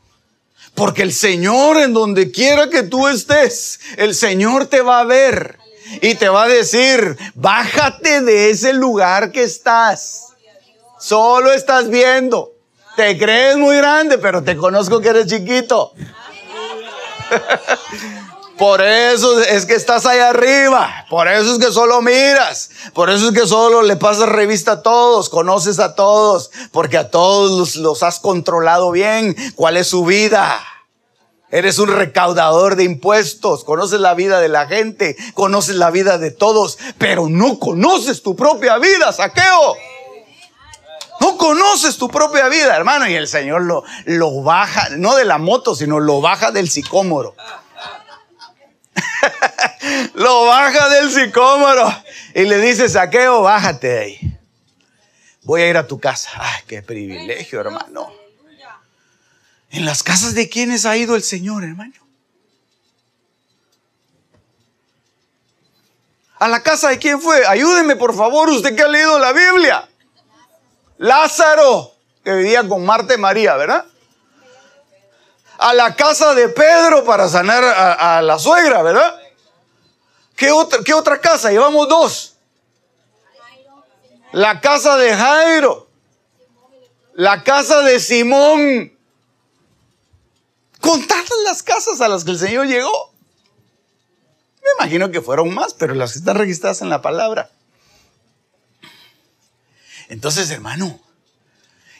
[0.74, 5.58] Porque el Señor en donde quiera que tú estés, el Señor te va a ver
[6.02, 10.34] y te va a decir, bájate de ese lugar que estás.
[10.98, 12.52] Solo estás viendo.
[12.96, 15.92] Te crees muy grande, pero te conozco que eres chiquito.
[18.58, 21.06] Por eso es que estás ahí arriba.
[21.08, 22.70] Por eso es que solo miras.
[22.92, 27.08] Por eso es que solo le pasas revista a todos, conoces a todos, porque a
[27.08, 29.36] todos los, has controlado bien.
[29.54, 30.60] ¿Cuál es su vida?
[31.50, 36.30] Eres un recaudador de impuestos, conoces la vida de la gente, conoces la vida de
[36.30, 39.76] todos, pero no conoces tu propia vida, saqueo.
[41.20, 45.38] No conoces tu propia vida, hermano, y el Señor lo, lo baja, no de la
[45.38, 47.34] moto, sino lo baja del sicómoro.
[50.14, 54.38] lo baja del sicómoro y le dice, saqueo, bájate de ahí.
[55.42, 56.30] Voy a ir a tu casa.
[56.34, 58.12] Ay, qué privilegio, hermano.
[59.70, 61.94] ¿En las casas de quiénes ha ido el Señor, hermano?
[66.38, 67.46] ¿A la casa de quién fue?
[67.46, 69.88] Ayúdeme, por favor, usted que ha leído la Biblia.
[70.98, 73.84] Lázaro, que vivía con Marta y María, ¿verdad?
[75.58, 79.20] A la casa de Pedro para sanar a, la suegra, ¿verdad?
[80.36, 81.50] ¿Qué otra, ¿Qué otra casa?
[81.50, 82.36] Llevamos dos.
[84.32, 85.88] La casa de Jairo.
[87.14, 88.96] La casa de Simón.
[90.80, 93.12] Contadas las casas a las que el Señor llegó.
[94.62, 97.50] Me imagino que fueron más, pero las que están registradas en la palabra.
[100.08, 101.00] Entonces, hermano,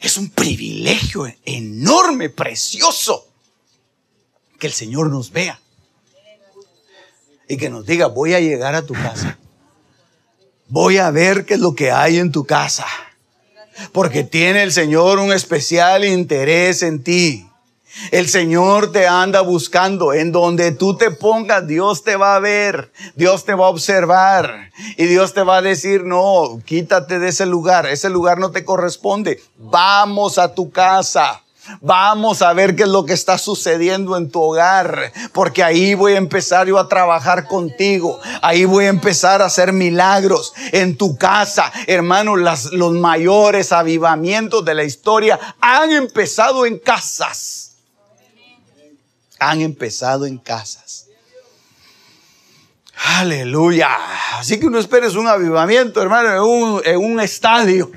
[0.00, 3.27] es un privilegio enorme, precioso,
[4.58, 5.60] que el Señor nos vea
[7.48, 9.38] y que nos diga, voy a llegar a tu casa.
[10.68, 12.86] Voy a ver qué es lo que hay en tu casa.
[13.92, 17.48] Porque tiene el Señor un especial interés en ti.
[18.10, 20.12] El Señor te anda buscando.
[20.12, 22.92] En donde tú te pongas, Dios te va a ver.
[23.14, 24.70] Dios te va a observar.
[24.98, 27.86] Y Dios te va a decir, no, quítate de ese lugar.
[27.86, 29.40] Ese lugar no te corresponde.
[29.56, 31.42] Vamos a tu casa.
[31.80, 36.14] Vamos a ver qué es lo que está sucediendo en tu hogar, porque ahí voy
[36.14, 38.20] a empezar yo a trabajar contigo.
[38.42, 41.72] Ahí voy a empezar a hacer milagros en tu casa.
[41.86, 47.76] Hermano, los mayores avivamientos de la historia han empezado en casas.
[49.38, 51.06] Han empezado en casas.
[53.04, 53.88] Aleluya.
[54.38, 57.90] Así que no esperes un avivamiento, hermano, en un estadio.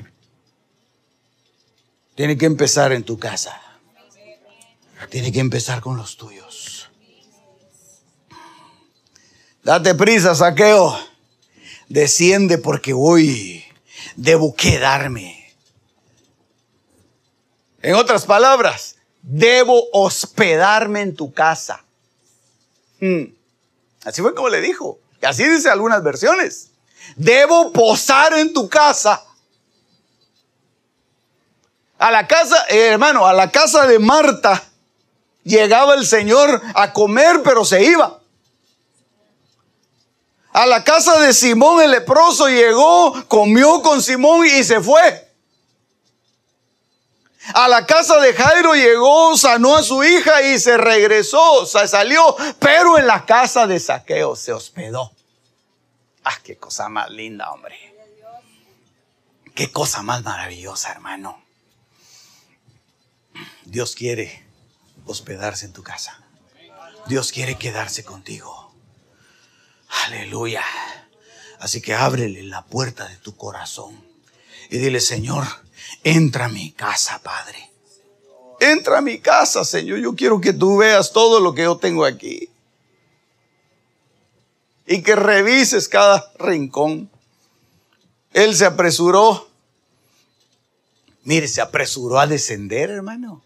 [2.15, 3.62] Tiene que empezar en tu casa.
[5.10, 6.89] Tiene que empezar con los tuyos.
[9.63, 10.97] Date prisa, saqueo.
[11.88, 13.63] Desciende porque hoy
[14.15, 15.54] debo quedarme.
[17.82, 21.84] En otras palabras, debo hospedarme en tu casa.
[23.00, 23.24] Hmm.
[24.04, 25.00] Así fue como le dijo.
[25.21, 26.69] Y así dice algunas versiones.
[27.15, 29.24] Debo posar en tu casa.
[32.02, 34.64] A la casa, eh, hermano, a la casa de Marta
[35.44, 38.20] llegaba el Señor a comer, pero se iba.
[40.52, 45.32] A la casa de Simón el leproso llegó, comió con Simón y se fue.
[47.54, 52.36] A la casa de Jairo llegó, sanó a su hija y se regresó, se salió,
[52.58, 55.12] pero en la casa de Saqueo se hospedó.
[56.24, 57.78] Ah, qué cosa más linda, hombre.
[59.54, 61.41] Qué cosa más maravillosa, hermano.
[63.72, 64.44] Dios quiere
[65.06, 66.22] hospedarse en tu casa.
[67.08, 68.74] Dios quiere quedarse contigo.
[70.06, 70.66] Aleluya.
[71.58, 73.98] Así que ábrele la puerta de tu corazón
[74.70, 75.46] y dile, Señor,
[76.04, 77.72] entra a mi casa, Padre.
[78.60, 80.00] Entra a mi casa, Señor.
[80.00, 82.50] Yo quiero que tú veas todo lo que yo tengo aquí.
[84.86, 87.10] Y que revises cada rincón.
[88.34, 89.50] Él se apresuró.
[91.24, 93.42] Mire, se apresuró a descender, hermano.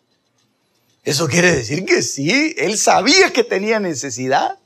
[1.05, 4.57] Eso quiere decir que sí, él sabía que tenía necesidad.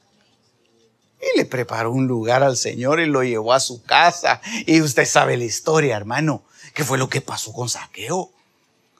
[1.21, 4.41] Y le preparó un lugar al Señor y lo llevó a su casa.
[4.65, 6.43] Y usted sabe la historia, hermano.
[6.73, 8.32] ¿Qué fue lo que pasó con Saqueo?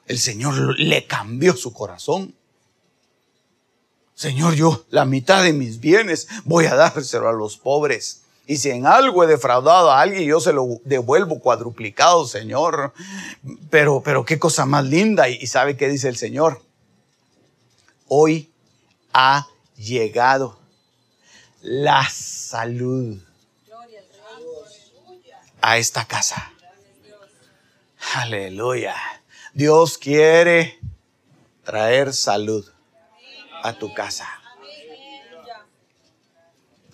[0.06, 2.34] El Señor le cambió su corazón.
[4.14, 8.20] Señor, yo la mitad de mis bienes voy a dárselo a los pobres.
[8.46, 12.92] Y si en algo he defraudado a alguien, yo se lo devuelvo cuadruplicado, Señor.
[13.70, 15.30] Pero, pero qué cosa más linda.
[15.30, 16.60] Y sabe qué dice el Señor
[18.12, 18.52] hoy
[19.12, 19.46] ha
[19.76, 20.58] llegado
[21.62, 23.22] la salud
[25.62, 26.52] a esta casa.
[28.16, 28.96] Aleluya.
[29.54, 30.80] Dios quiere
[31.62, 32.68] traer salud
[33.62, 34.28] a tu casa.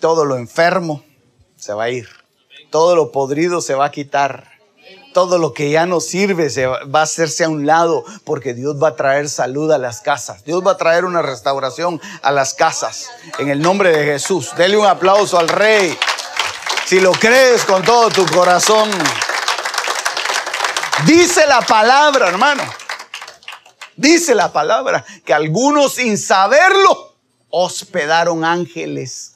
[0.00, 1.02] Todo lo enfermo
[1.56, 2.08] se va a ir.
[2.70, 4.55] Todo lo podrido se va a quitar
[5.16, 8.76] todo lo que ya no sirve se va a hacerse a un lado porque Dios
[8.76, 10.44] va a traer salud a las casas.
[10.44, 13.08] Dios va a traer una restauración a las casas.
[13.38, 14.54] En el nombre de Jesús.
[14.58, 15.96] Dele un aplauso al Rey.
[16.84, 18.90] Si lo crees con todo tu corazón.
[21.06, 22.62] Dice la palabra, hermano.
[23.96, 27.14] Dice la palabra que algunos sin saberlo
[27.48, 29.32] hospedaron ángeles.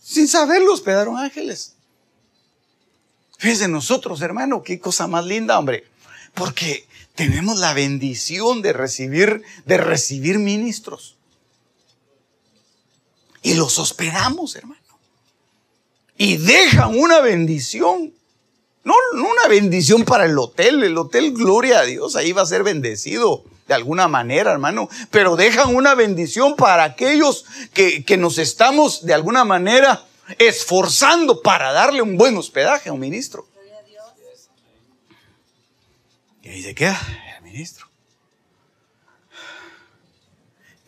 [0.00, 1.74] Sin saberlo hospedaron ángeles.
[3.40, 5.86] Fíjense nosotros, hermano, qué cosa más linda, hombre.
[6.34, 11.16] Porque tenemos la bendición de recibir, de recibir ministros.
[13.40, 14.82] Y los hospedamos, hermano.
[16.18, 18.12] Y dejan una bendición.
[18.84, 20.82] No, no una bendición para el hotel.
[20.82, 24.90] El hotel, gloria a Dios, ahí va a ser bendecido de alguna manera, hermano.
[25.10, 30.04] Pero dejan una bendición para aquellos que, que nos estamos de alguna manera
[30.38, 33.46] esforzando para darle un buen hospedaje a un ministro.
[36.42, 36.98] Y ahí se queda
[37.36, 37.86] el ministro.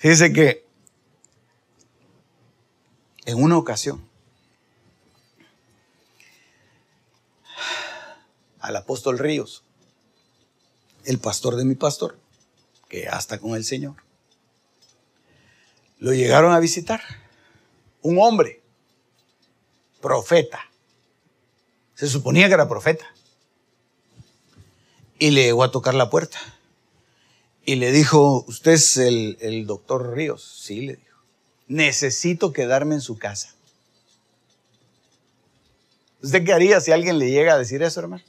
[0.03, 0.65] Dice que
[3.25, 4.09] en una ocasión
[8.61, 9.65] al apóstol Ríos,
[11.05, 12.19] el pastor de mi pastor,
[12.89, 13.97] que hasta con el Señor,
[15.99, 17.03] lo llegaron a visitar.
[18.03, 18.62] Un hombre
[20.03, 20.61] profeta.
[21.95, 23.07] Se suponía que era profeta.
[25.19, 26.39] y le llegó a tocar la puerta.
[27.65, 30.43] Y le dijo, ¿usted es el, el doctor Ríos?
[30.43, 31.19] Sí, le dijo.
[31.69, 33.55] Necesito quedarme en su casa.
[36.23, 38.25] ¿Usted qué haría si alguien le llega a decir eso, hermano?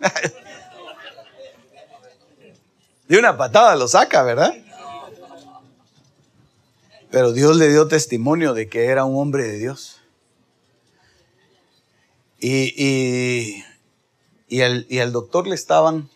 [3.08, 4.54] De una patada lo saca, ¿verdad?
[7.10, 10.01] Pero Dios le dio testimonio de que era un hombre de Dios.
[12.44, 13.62] Y,
[14.48, 16.10] y, al, y al doctor le estaban,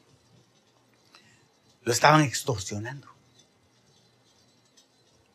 [1.85, 3.07] lo estaban extorsionando.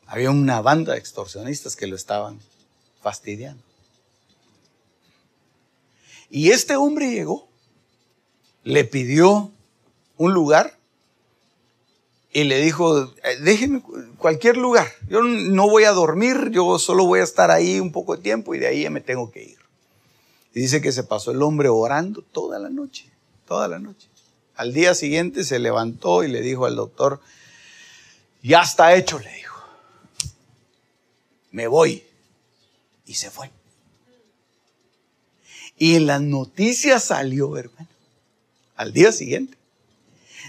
[0.06, 2.40] Había una banda de extorsionistas que lo estaban
[3.00, 3.62] fastidiando.
[6.28, 7.48] Y este hombre llegó,
[8.62, 9.50] le pidió
[10.18, 10.78] un lugar
[12.34, 13.82] y le dijo, eh, déjeme
[14.18, 18.14] cualquier lugar, yo no voy a dormir, yo solo voy a estar ahí un poco
[18.14, 19.61] de tiempo y de ahí me tengo que ir.
[20.54, 23.10] Y dice que se pasó el hombre orando toda la noche,
[23.46, 24.08] toda la noche.
[24.54, 27.20] Al día siguiente se levantó y le dijo al doctor,
[28.42, 29.42] ya está hecho, le dijo
[31.52, 32.02] me voy.
[33.06, 33.50] Y se fue.
[35.78, 37.88] Y en las noticias salió, hermano,
[38.76, 39.56] al día siguiente,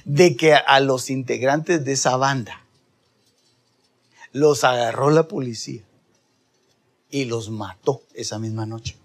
[0.05, 2.65] de que a los integrantes de esa banda
[4.31, 5.83] los agarró la policía
[7.09, 8.95] y los mató esa misma noche.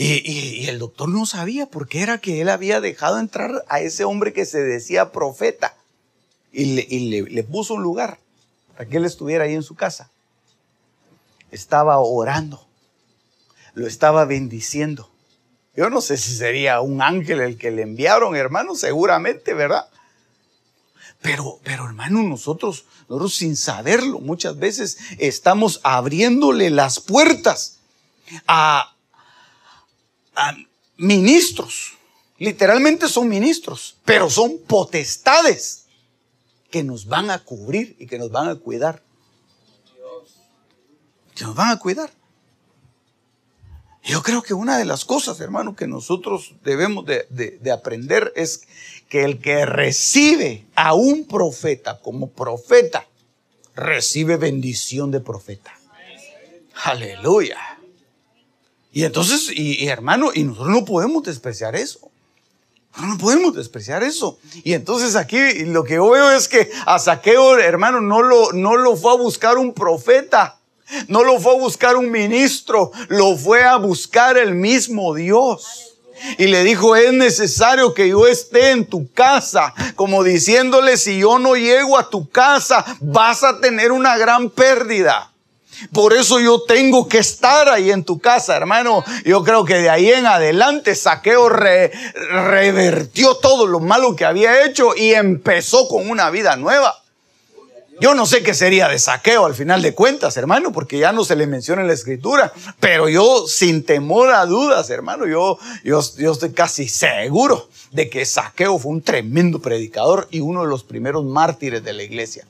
[0.00, 4.04] Y, el doctor no sabía por qué era que él había dejado entrar a ese
[4.04, 5.74] hombre que se decía profeta
[6.52, 8.20] y, le, puso un lugar
[8.76, 10.08] para que él estuviera ahí en su casa.
[11.50, 12.64] Estaba orando,
[13.74, 15.10] lo estaba bendiciendo.
[15.74, 19.88] Yo no sé si sería un ángel el que le enviaron, hermano, seguramente, ¿verdad?
[21.20, 27.78] Pero, pero hermano, nosotros, nosotros sin saberlo, muchas veces estamos abriéndole las puertas
[28.46, 28.94] a,
[30.96, 31.94] ministros.
[32.38, 35.86] Literalmente son ministros, pero son potestades
[36.70, 39.02] que nos van a cubrir y que nos van a cuidar.
[41.34, 42.10] Que nos van a cuidar.
[44.08, 48.62] Yo creo que una de las cosas, hermano, que nosotros debemos de, aprender es
[49.08, 53.06] que el que recibe a un profeta como profeta,
[53.74, 55.78] recibe bendición de profeta.
[56.84, 57.77] Aleluya.
[58.92, 62.10] Y entonces, y hermano, y nosotros no podemos despreciar eso.
[63.00, 64.38] No podemos despreciar eso.
[64.64, 68.76] Y entonces aquí lo que yo veo es que a Saqueo, hermano, no lo, no
[68.76, 70.58] lo fue a buscar un profeta.
[71.06, 72.90] No lo fue a buscar un ministro.
[73.08, 75.94] Lo fue a buscar el mismo Dios.
[76.38, 79.72] Y le dijo, es necesario que yo esté en tu casa.
[79.94, 85.27] Como diciéndole, si yo no llego a tu casa, vas a tener una gran pérdida.
[85.92, 89.04] Por eso yo tengo que estar ahí en tu casa, hermano.
[89.24, 94.96] Yo creo que de ahí en adelante Saqueo revertió todo lo malo que había hecho
[94.96, 97.02] y empezó con una vida nueva.
[98.00, 101.24] Yo no sé qué sería de saqueo al final de cuentas, hermano, porque ya no
[101.24, 106.00] se le menciona en la escritura, pero yo sin temor a dudas, hermano, yo, yo,
[106.16, 110.84] yo estoy casi seguro de que saqueo fue un tremendo predicador y uno de los
[110.84, 112.46] primeros mártires de la iglesia.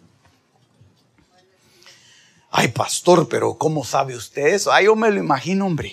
[2.50, 4.72] Ay, pastor, pero ¿cómo sabe usted eso?
[4.72, 5.92] Ay, yo me lo imagino, hombre.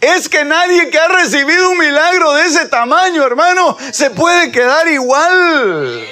[0.00, 4.88] Es que nadie que ha recibido un milagro de ese tamaño, hermano, se puede quedar
[4.88, 6.06] igual.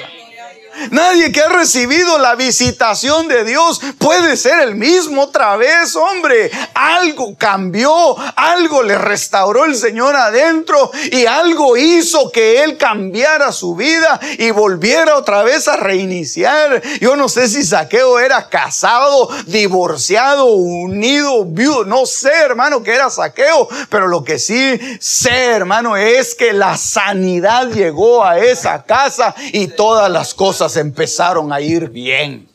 [0.90, 6.50] Nadie que ha recibido la visitación de Dios puede ser el mismo otra vez, hombre.
[6.74, 13.74] Algo cambió, algo le restauró el Señor adentro y algo hizo que Él cambiara su
[13.74, 16.82] vida y volviera otra vez a reiniciar.
[17.00, 21.84] Yo no sé si Saqueo era casado, divorciado, unido, viudo.
[21.84, 26.76] No sé, hermano, que era Saqueo, pero lo que sí sé, hermano, es que la
[26.76, 32.48] sanidad llegó a esa casa y todas las cosas empezaron a ir bien.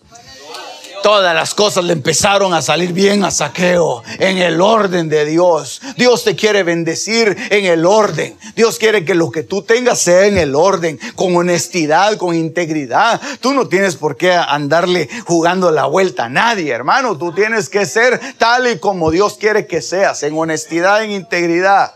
[1.01, 5.82] Todas las cosas le empezaron a salir bien a saqueo en el orden de Dios.
[5.97, 8.38] Dios te quiere bendecir en el orden.
[8.55, 13.20] Dios quiere que lo que tú tengas sea en el orden, con honestidad, con integridad.
[13.39, 17.18] Tú no tienes por qué andarle jugando la vuelta a nadie, hermano.
[17.18, 21.95] Tú tienes que ser tal y como Dios quiere que seas, en honestidad, en integridad.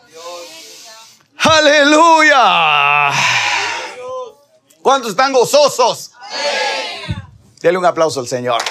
[1.38, 3.12] Aleluya.
[4.86, 6.12] ¿Cuántos están gozosos?
[7.60, 8.62] Dele un aplauso al Señor.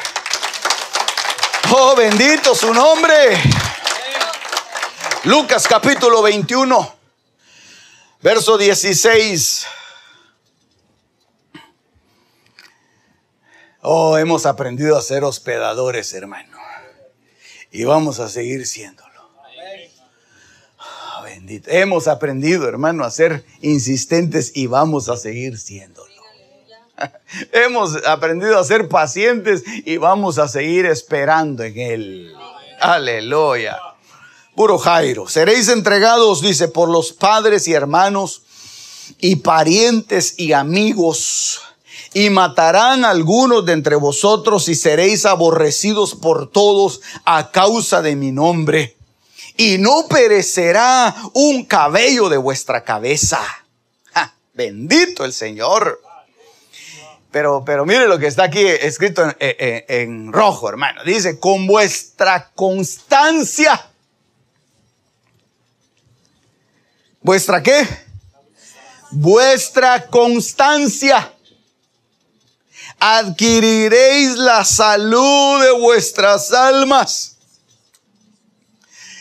[1.72, 3.36] Oh, bendito su nombre.
[5.24, 6.94] Lucas capítulo 21,
[8.22, 9.66] verso 16.
[13.82, 16.56] Oh, hemos aprendido a ser hospedadores, hermano.
[17.72, 19.03] y vamos a seguir siéndolo.
[21.66, 26.14] Hemos aprendido, hermano, a ser insistentes y vamos a seguir siéndolo.
[27.52, 32.32] Hemos aprendido a ser pacientes y vamos a seguir esperando en Él.
[32.80, 33.78] Aleluya.
[34.54, 35.28] Puro Jairo.
[35.28, 38.42] Seréis entregados, dice, por los padres y hermanos
[39.18, 41.60] y parientes y amigos.
[42.12, 48.30] Y matarán algunos de entre vosotros y seréis aborrecidos por todos a causa de mi
[48.30, 48.96] nombre.
[49.56, 53.40] Y no perecerá un cabello de vuestra cabeza.
[54.52, 56.00] bendito el Señor.
[57.30, 61.02] Pero, pero mire lo que está aquí escrito en, en rojo, hermano.
[61.04, 63.90] Dice, con vuestra constancia.
[67.20, 67.86] ¿Vuestra qué?
[69.10, 71.32] Vuestra constancia.
[72.98, 77.33] Adquiriréis la salud de vuestras almas.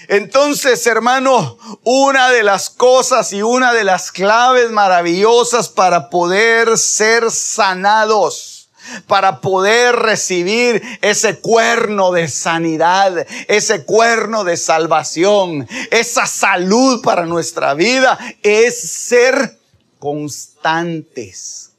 [0.07, 7.31] Entonces, hermano, una de las cosas y una de las claves maravillosas para poder ser
[7.31, 8.69] sanados,
[9.07, 17.73] para poder recibir ese cuerno de sanidad, ese cuerno de salvación, esa salud para nuestra
[17.73, 19.57] vida, es ser
[19.99, 21.71] constantes.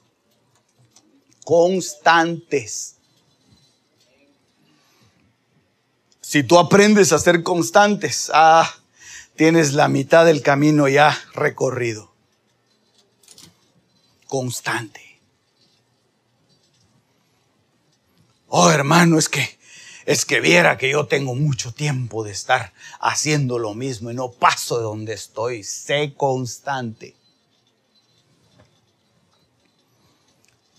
[1.44, 2.93] Constantes.
[6.34, 8.68] Si tú aprendes a ser constantes, ah,
[9.36, 12.12] tienes la mitad del camino ya recorrido.
[14.26, 15.20] Constante.
[18.48, 19.60] Oh, hermano, es que
[20.06, 24.32] es que viera que yo tengo mucho tiempo de estar haciendo lo mismo y no
[24.32, 25.62] paso de donde estoy.
[25.62, 27.14] Sé constante.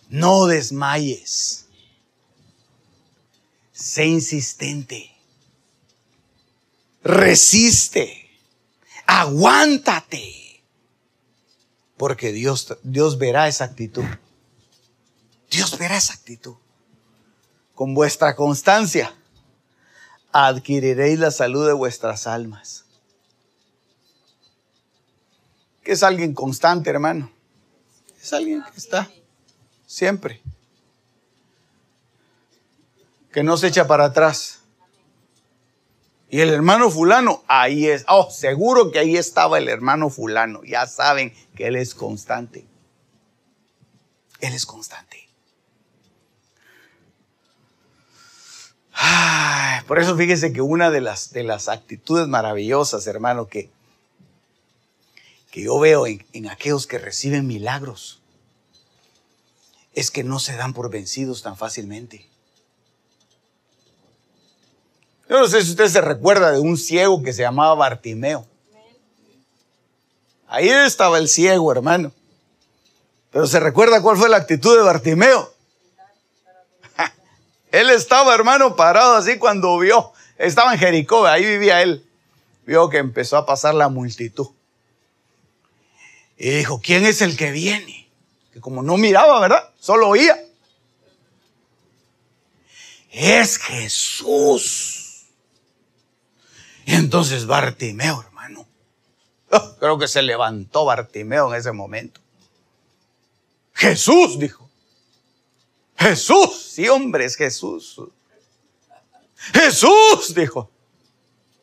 [0.10, 1.68] No desmayes.
[3.72, 5.15] Sé insistente
[7.06, 8.28] resiste,
[9.06, 10.64] aguántate,
[11.98, 14.04] porque Dios, Dios verá esa actitud.
[15.50, 16.56] Dios verá esa actitud.
[17.76, 19.14] Con vuestra constancia
[20.32, 22.86] adquiriréis la salud de vuestras almas.
[25.84, 27.32] ¿Qué es alguien constante, hermano?
[28.20, 29.12] Es alguien que está
[29.86, 30.42] siempre.
[33.32, 34.65] Que no se echa para atrás
[36.30, 38.04] y el hermano fulano, ahí es.
[38.08, 40.64] Oh, seguro que ahí estaba el hermano fulano.
[40.64, 42.66] Ya saben que él es constante.
[44.40, 45.30] Él es constante.
[49.88, 53.70] por eso fíjese que una de las, de las actitudes maravillosas, hermano, que,
[55.52, 58.22] que yo veo en, en aquellos que reciben milagros,
[59.94, 62.28] es que no se dan por vencidos tan fácilmente.
[65.28, 68.46] Yo no sé si usted se recuerda de un ciego que se llamaba Bartimeo.
[70.48, 72.12] Ahí estaba el ciego, hermano.
[73.32, 75.52] Pero se recuerda cuál fue la actitud de Bartimeo.
[77.72, 80.14] él estaba, hermano, parado así cuando vio.
[80.38, 82.06] Estaba en Jericó, ahí vivía él.
[82.66, 84.48] Vio que empezó a pasar la multitud.
[86.38, 88.10] Y dijo, ¿quién es el que viene?
[88.54, 89.72] Que como no miraba, ¿verdad?
[89.80, 90.38] Solo oía.
[93.12, 94.95] Es Jesús.
[96.86, 98.68] Y entonces Bartimeo, hermano,
[99.80, 102.22] creo que se levantó Bartimeo en ese momento.
[103.74, 104.70] Jesús, dijo.
[105.98, 108.02] Jesús, sí, hombre, es Jesús.
[109.54, 110.70] Jesús, dijo.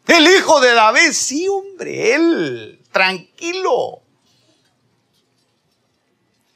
[0.07, 4.03] El hijo de David, sí, hombre, él, tranquilo.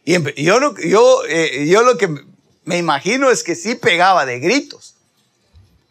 [0.04, 2.08] Y yo, eh, yo lo que
[2.64, 4.95] me imagino es que sí pegaba de gritos.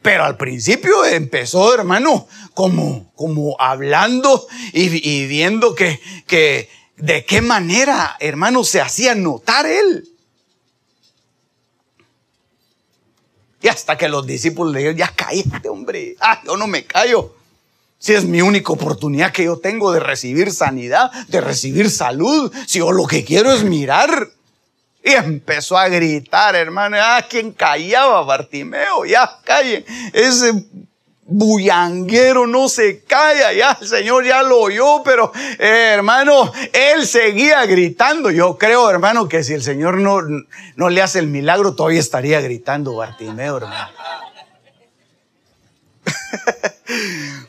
[0.06, 8.16] Pero al principio empezó, hermano, como, como hablando y, viendo que, que de qué manera,
[8.20, 10.08] hermano, se hacía notar él.
[13.64, 16.16] Y hasta que los discípulos le dijeron, ya cállate, hombre.
[16.20, 17.34] Ah, yo no me callo.
[17.97, 22.78] Si es mi única oportunidad que yo tengo de recibir sanidad, de recibir salud, si
[22.78, 24.30] yo lo que quiero es mirar
[25.06, 26.97] y empezó a gritar, hermano.
[26.99, 28.24] Ah, ¿quién callaba?
[28.24, 29.86] Bartimeo, ya callen.
[30.12, 30.51] Ese
[31.28, 37.64] bullanguero no se calla, ya el Señor ya lo oyó, pero eh, hermano, él seguía
[37.68, 38.32] gritando.
[38.32, 40.22] Yo creo, hermano, que si el Señor no,
[40.76, 43.91] no le hace el milagro, todavía estaría gritando Bartimeo, hermano.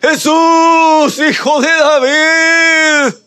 [0.00, 3.21] Jesús, hijo de David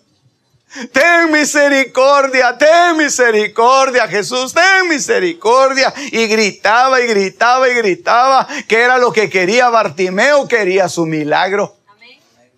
[0.92, 5.94] Ten misericordia, ten misericordia, Jesús, ten misericordia.
[6.12, 11.78] Y gritaba y gritaba y gritaba que era lo que quería Bartimeo, quería su milagro.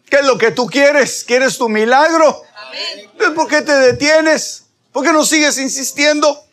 [0.10, 1.24] ¿Qué es lo que tú quieres?
[1.28, 2.42] ¿Quieres tu milagro?
[2.68, 3.36] Amén.
[3.36, 4.64] ¿Por qué te detienes?
[4.92, 6.44] ¿Por qué no sigues insistiendo?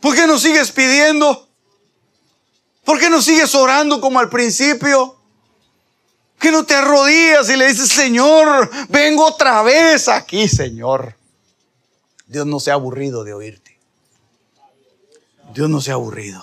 [0.00, 1.48] ¿Por qué no sigues pidiendo?
[2.84, 5.19] ¿Por qué no sigues orando como al principio?
[6.40, 11.14] ¿Qué no te arrodillas y le dices, Señor, vengo otra vez aquí, Señor?
[12.26, 13.78] Dios no se ha aburrido de oírte.
[15.52, 16.42] Dios no se ha aburrido.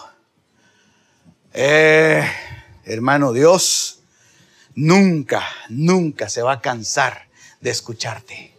[1.52, 2.24] Eh,
[2.86, 4.02] hermano Dios,
[4.76, 7.28] nunca, nunca se va a cansar
[7.60, 8.54] de escucharte.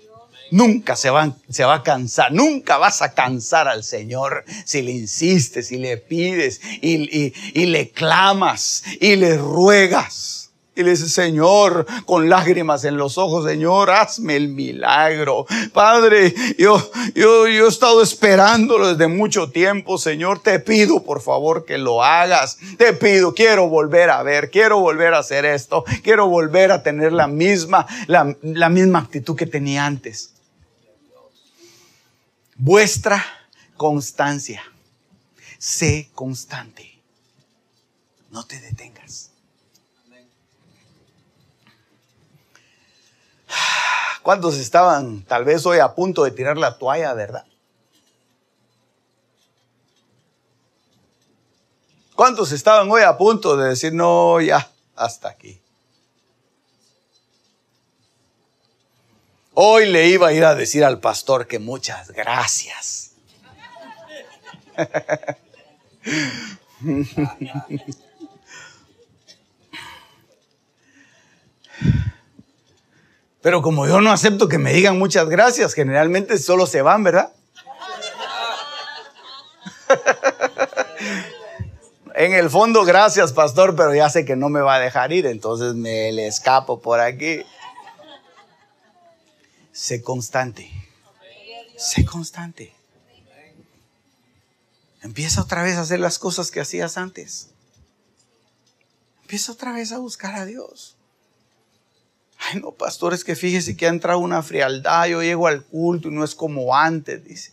[0.50, 4.90] Nunca se va, se va a cansar, nunca vas a cansar al Señor si le
[4.90, 10.37] insistes, si le pides y, y le clamas y le ruegas.
[10.78, 15.44] Y le dice, Señor, con lágrimas en los ojos, Señor, hazme el milagro.
[15.72, 16.78] Padre, yo,
[17.16, 20.40] yo, yo he estado esperándolo desde mucho tiempo, Señor.
[20.40, 22.58] Te pido, por favor, que lo hagas.
[22.76, 25.82] Te pido, quiero volver a ver, quiero volver a hacer esto.
[26.04, 30.32] Quiero volver a tener la misma, la, la misma actitud que tenía antes.
[32.54, 33.24] Vuestra
[33.76, 34.62] constancia.
[35.58, 37.00] Sé constante.
[38.30, 38.97] No te detengas.
[44.28, 47.46] ¿Cuántos estaban tal vez hoy a punto de tirar la toalla, verdad?
[52.14, 55.58] ¿Cuántos estaban hoy a punto de decir, no, ya, hasta aquí?
[59.54, 63.12] Hoy le iba a ir a decir al pastor que muchas gracias.
[73.40, 77.32] Pero como yo no acepto que me digan muchas gracias, generalmente solo se van, ¿verdad?
[82.14, 85.26] en el fondo, gracias, pastor, pero ya sé que no me va a dejar ir,
[85.26, 87.44] entonces me le escapo por aquí.
[89.72, 90.70] Sé constante.
[91.76, 92.74] Sé constante.
[95.00, 97.50] Empieza otra vez a hacer las cosas que hacías antes.
[99.22, 100.97] Empieza otra vez a buscar a Dios.
[102.50, 105.06] Ay, no, pastores, que fíjese que ha entrado una frialdad.
[105.06, 107.52] Yo llego al culto y no es como antes, dice.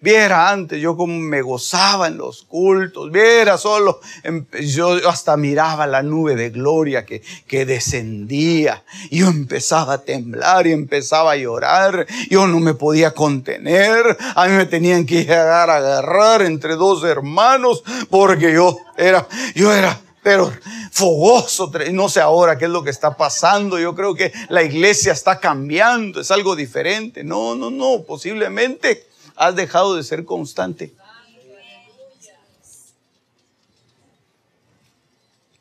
[0.00, 5.86] Viera antes yo como me gozaba en los cultos, viera solo, em, yo hasta miraba
[5.86, 8.84] la nube de gloria que, que descendía.
[9.10, 12.06] Yo empezaba a temblar y empezaba a llorar.
[12.28, 14.18] Yo no me podía contener.
[14.34, 19.72] A mí me tenían que llegar a agarrar entre dos hermanos porque yo era, yo
[19.72, 20.50] era pero
[20.90, 25.12] fogoso, no sé ahora qué es lo que está pasando, yo creo que la iglesia
[25.12, 27.22] está cambiando, es algo diferente.
[27.22, 29.06] No, no, no, posiblemente
[29.36, 30.94] has dejado de ser constante.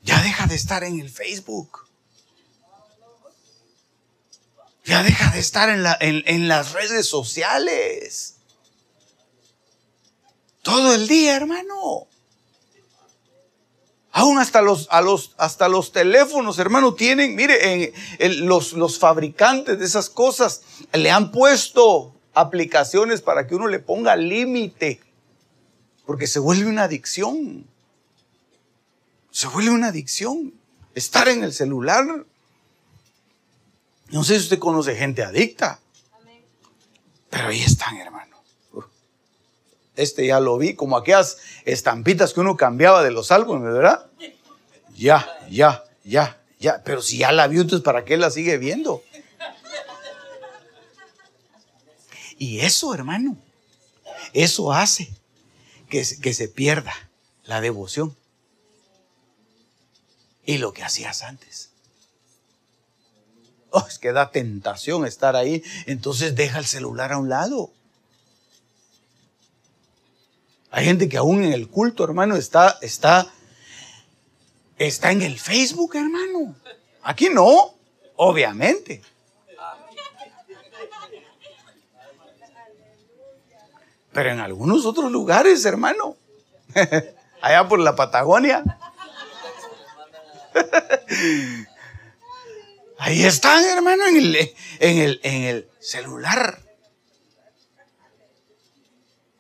[0.02, 1.86] Ya deja de estar en el Facebook.
[4.86, 8.36] Ya deja de estar en, en las redes sociales.
[10.62, 12.08] Todo el día, hermano.
[14.16, 19.80] Aún hasta los, a los, hasta los teléfonos, hermano, tienen, mire, en, los, los fabricantes
[19.80, 20.62] de esas cosas
[20.94, 25.02] le han puesto aplicaciones para que uno le ponga límite,
[26.06, 27.66] porque se vuelve una adicción.
[29.32, 30.54] Se vuelve una adicción.
[30.94, 32.06] Estar en el celular.
[34.10, 35.80] No sé si usted conoce gente adicta,
[37.32, 38.23] pero ahí están, hermano.
[39.96, 44.08] Este ya lo vi, como aquellas estampitas que uno cambiaba de los álbumes, ¿verdad?
[44.96, 46.82] Ya, ya, ya, ya.
[46.84, 49.04] Pero si ya la vio, entonces ¿para qué la sigue viendo?
[52.38, 53.38] Y eso, hermano,
[54.34, 55.14] eso hace
[55.90, 56.94] que, se pierda
[57.46, 58.18] la devoción
[60.46, 61.70] y lo que hacías antes.
[63.70, 67.72] Oh, es que da tentación estar ahí, entonces deja el celular a un lado.
[70.76, 73.28] Hay gente que aún en el culto, hermano, está, está,
[74.80, 76.56] está en el Facebook, hermano.
[77.04, 77.76] Aquí no,
[78.16, 79.04] obviamente.
[84.14, 86.18] Pero en algunos otros lugares, hermano.
[87.42, 88.64] Allá por la Patagonia.
[92.98, 94.36] Ahí están, hermano, en el,
[94.80, 96.63] en el, en el celular.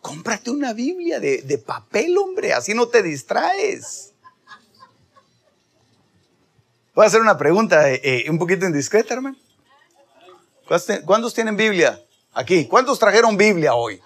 [0.03, 4.11] Cómprate una Biblia de, papel, hombre, así no te distraes.
[6.93, 9.37] Voy a hacer una pregunta eh, eh, un poquito indiscreta, hermano.
[11.05, 12.01] ¿Cuántos tienen Biblia
[12.33, 12.65] aquí?
[12.67, 14.01] ¿Cuántos trajeron Biblia hoy?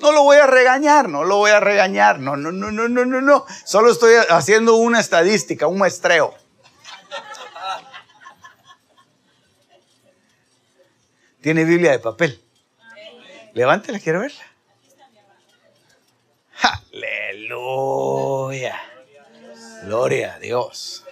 [0.00, 3.04] No lo voy a regañar, no lo voy a regañar, no, no, no, no, no,
[3.04, 3.46] no, no.
[3.64, 6.34] Solo estoy haciendo una estadística, un muestreo.
[11.40, 12.42] Tiene Biblia de papel.
[13.54, 14.55] Levántela, quiero verla.
[17.46, 18.76] Aleluya.
[19.84, 21.04] Gloria a Dios.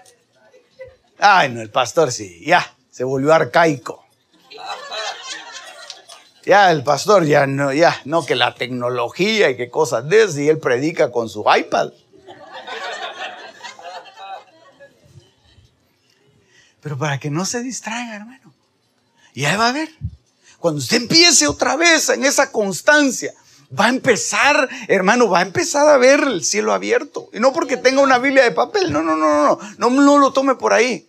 [1.19, 4.05] Ay, no, el pastor sí, ya, se volvió arcaico.
[6.45, 10.41] Ya el pastor ya no, ya, no, que la tecnología y qué cosas de eso,
[10.41, 11.93] y él predica con su iPad.
[16.81, 18.53] Pero para que no se distraiga, hermano.
[19.35, 19.89] Ya va a ver.
[20.59, 23.33] Cuando usted empiece otra vez en esa constancia,
[23.79, 27.29] va a empezar, hermano, va a empezar a ver el cielo abierto.
[27.33, 30.33] Y no porque tenga una Biblia de papel, no, no, no, no, no, no, lo
[30.33, 31.09] tome por ahí.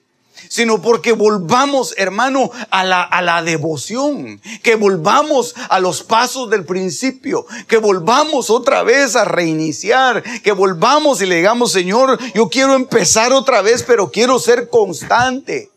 [0.49, 6.65] Sino porque volvamos, hermano, a la, a la devoción, que volvamos a los pasos del
[6.65, 12.75] principio, que volvamos otra vez a reiniciar, que volvamos y le digamos, Señor, yo quiero
[12.75, 15.71] empezar otra vez, pero quiero ser constante.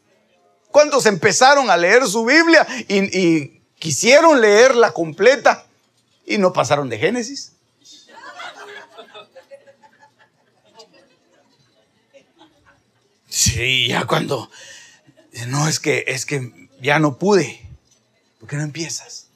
[0.70, 5.67] ¿Cuántos empezaron a leer su Biblia y, y quisieron leerla completa
[6.28, 7.52] y no pasaron de Génesis?
[13.28, 14.50] Sí, ya cuando,
[15.46, 17.68] no, es que, es que ya no pude.
[18.40, 19.28] ¿Por qué no empiezas?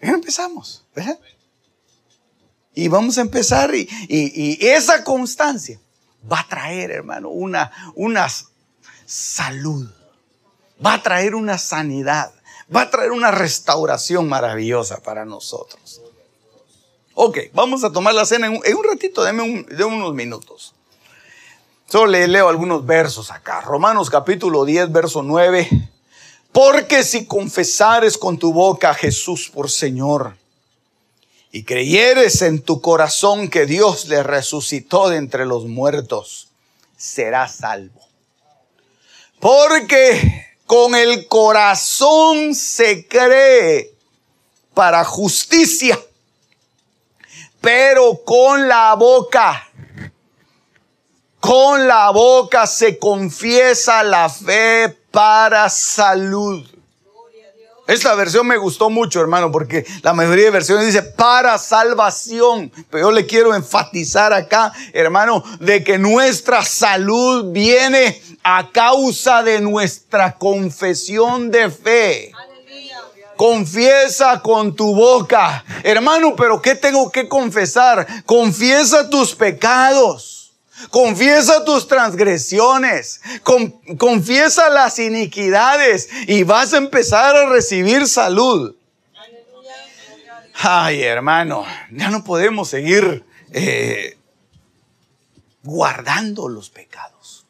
[0.00, 1.18] Ya empezamos, ¿verdad?
[2.74, 5.80] Y vamos a empezar y, esa constancia
[6.30, 8.28] va a traer, hermano, una, una
[9.06, 9.90] salud,
[10.84, 12.34] va a traer una sanidad,
[12.74, 16.00] va a traer una restauración maravillosa para nosotros.
[17.14, 20.74] Ok, vamos a tomar la cena en un, ratito, déme de unos minutos.
[21.88, 23.60] Solo le leo algunos versos acá.
[23.60, 25.68] Romanos capítulo 10, verso 9.
[26.50, 30.36] Porque si confesares con tu boca a Jesús por Señor
[31.52, 36.48] y creyeres en tu corazón que Dios le resucitó de entre los muertos,
[36.96, 38.00] serás salvo.
[39.38, 43.92] Porque con el corazón se cree
[44.74, 45.98] para justicia
[47.64, 49.70] pero con la boca,
[51.40, 56.73] con la boca se confiesa la fe para salud.
[57.86, 62.72] Esta versión me gustó mucho, hermano, porque la mayoría de versiones dice para salvación.
[62.90, 69.60] Pero yo le quiero enfatizar acá, hermano, de que nuestra salud viene a causa de
[69.60, 72.32] nuestra confesión de fe.
[73.36, 75.62] Confiesa con tu boca.
[75.82, 78.06] Hermano, pero ¿qué tengo que confesar?
[78.24, 80.43] Confiesa tus pecados.
[80.90, 83.20] Confiesa tus transgresiones.
[83.98, 88.74] confiesa las iniquidades y vas a empezar a recibir salud.
[90.54, 94.16] Ay, hermano, ya no podemos seguir eh,
[95.64, 97.46] guardando los pecados,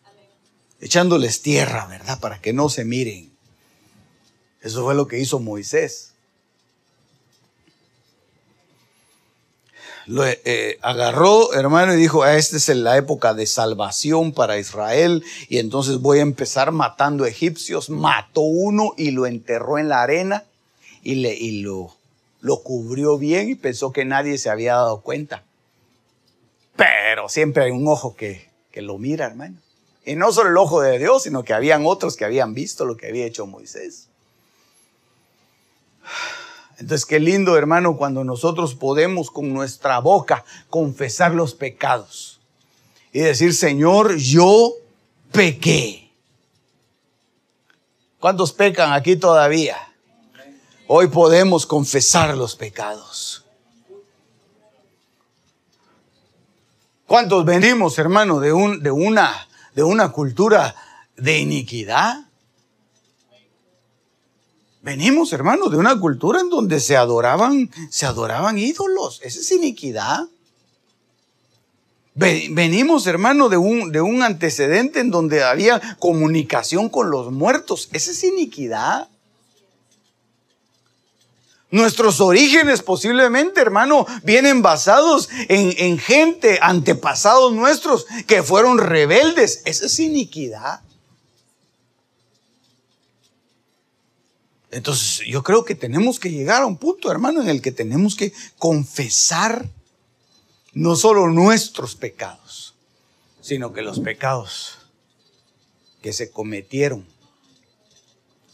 [0.81, 2.19] echándoles tierra, ¿verdad?
[2.19, 3.33] Para que no se miren.
[4.63, 6.14] Eso fue lo que hizo Moisés.
[10.07, 15.25] Lo eh, agarró, hermano, y dijo, ah, esta es la época de salvación para Israel,
[15.49, 17.89] y entonces voy a empezar matando egipcios.
[17.89, 20.45] Mató uno y lo enterró en la arena
[21.03, 21.95] y, le, y lo,
[22.41, 25.43] lo cubrió bien y pensó que nadie se había dado cuenta.
[26.77, 29.57] Pero siempre hay un ojo que, que lo mira, hermano.
[30.05, 32.97] Y no solo el ojo de Dios, sino que habían otros que habían visto lo
[32.97, 34.09] que había hecho Moisés.
[36.79, 42.41] Entonces, qué lindo, hermano, cuando nosotros podemos con nuestra boca confesar los pecados
[43.13, 44.73] y decir, Señor, yo
[45.31, 46.11] pequé.
[48.19, 49.77] ¿Cuántos pecan aquí todavía?
[50.89, 53.45] Hoy podemos confesar los pecados.
[57.07, 60.75] ¿Cuántos venimos, hermano, de, un, de, una, de una cultura
[61.17, 62.24] de iniquidad?
[64.85, 69.19] Venimos, hermano, de una cultura en donde se adoraban, se adoraban ídolos.
[69.25, 70.27] Esa es iniquidad.
[72.15, 77.89] Venimos, hermano, de un, de un antecedente en donde había comunicación con los muertos.
[77.93, 79.09] Esa es iniquidad.
[81.71, 89.63] Nuestros orígenes posiblemente, hermano, vienen basados en, en gente, antepasados nuestros, que fueron rebeldes.
[89.65, 90.83] Esa es iniquidad.
[94.75, 98.17] Entonces yo creo que tenemos que llegar a un punto, hermano, en el que tenemos
[98.17, 99.71] que confesar
[100.73, 102.75] no solo nuestros pecados,
[103.41, 104.79] sino que los pecados
[106.03, 107.07] que se cometieron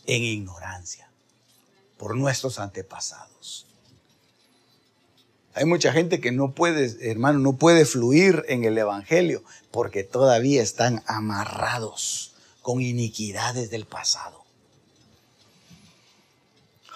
[0.05, 1.11] en ignorancia
[1.97, 3.64] por nuestros antepasados.
[5.55, 10.62] Hay mucha gente que no puede, hermano, no puede fluir en el Evangelio porque todavía
[10.62, 14.50] están amarrados con iniquidades del pasado.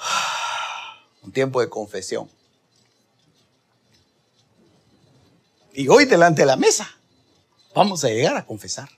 [1.22, 2.30] Un tiempo de confesión.
[5.72, 6.88] Y hoy delante de la mesa
[7.74, 8.88] vamos a llegar a confesar.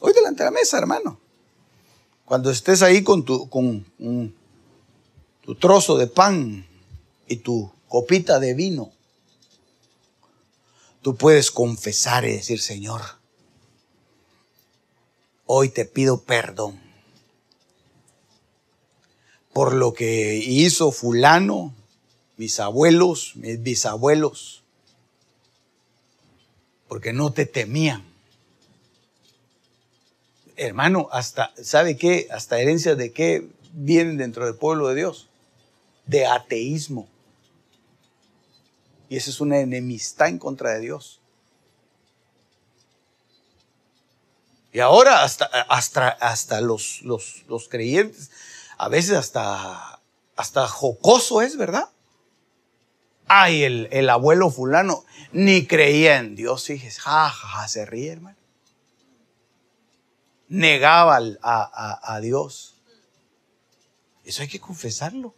[0.00, 1.18] Hoy delante de la mesa, hermano.
[2.24, 3.84] Cuando estés ahí con tu, con,
[5.42, 6.66] tu trozo de pan
[7.28, 8.92] y tu copita de vino,
[11.02, 13.02] tú puedes confesar y decir, Señor,
[15.44, 16.89] hoy te pido perdón
[19.60, 21.74] por lo que hizo fulano,
[22.38, 24.62] mis abuelos, mis bisabuelos,
[26.88, 28.02] porque no te temían.
[30.56, 32.26] Hermano, hasta, ¿sabe qué?
[32.30, 35.28] Hasta herencias de qué vienen dentro del pueblo de Dios?
[36.06, 37.06] De ateísmo.
[39.10, 41.20] Y esa es una enemistad en contra de Dios.
[44.72, 48.30] Y ahora hasta, hasta, hasta los, los, los, creyentes,
[48.80, 50.00] a veces hasta,
[50.36, 51.90] hasta jocoso es, ¿verdad?
[53.28, 58.38] Ay, el, el abuelo fulano ni creía en Dios, fíjese, ja, ja, se ríe, hermano.
[60.48, 62.80] Negaba a, a Dios.
[64.24, 65.34] Eso hay que confesarlo.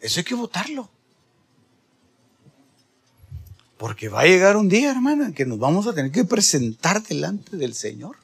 [0.00, 0.88] Eso hay que votarlo.
[3.76, 7.02] Porque va a llegar un día, hermana, en que nos vamos a tener que presentar
[7.02, 8.21] delante del Señor.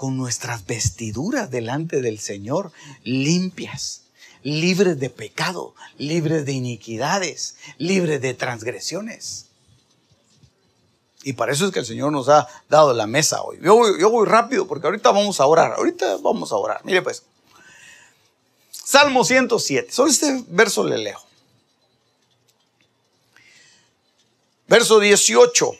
[0.00, 2.72] Con nuestras vestiduras delante del Señor
[3.04, 4.04] limpias
[4.42, 9.48] libres de pecado, libres de iniquidades, libres de transgresiones.
[11.22, 13.58] Y para eso es que el Señor nos ha dado la mesa hoy.
[13.60, 15.74] Yo voy, rápido porque ahorita vamos a orar.
[15.74, 16.80] Ahorita vamos a orar.
[16.82, 17.24] Mire pues.
[18.70, 19.92] Salmo 107.
[19.92, 21.20] Solo este verso le leo.
[24.66, 25.72] Verso 18.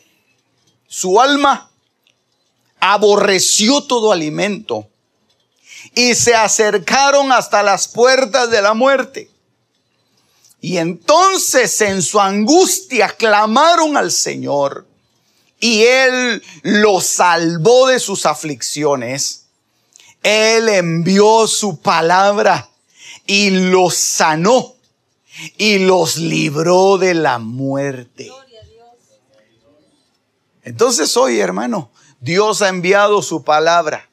[0.88, 1.69] Su alma
[2.80, 4.88] aborreció todo alimento
[5.94, 9.30] y se acercaron hasta las puertas de la muerte.
[10.60, 14.86] Y entonces en su angustia clamaron al Señor
[15.58, 19.46] y Él los salvó de sus aflicciones.
[20.22, 22.68] Él envió su palabra
[23.26, 24.74] y los sanó
[25.56, 28.30] y los libró de la muerte.
[30.62, 31.90] Entonces hoy, hermano,
[32.22, 34.09] Dios ha enviado su palabra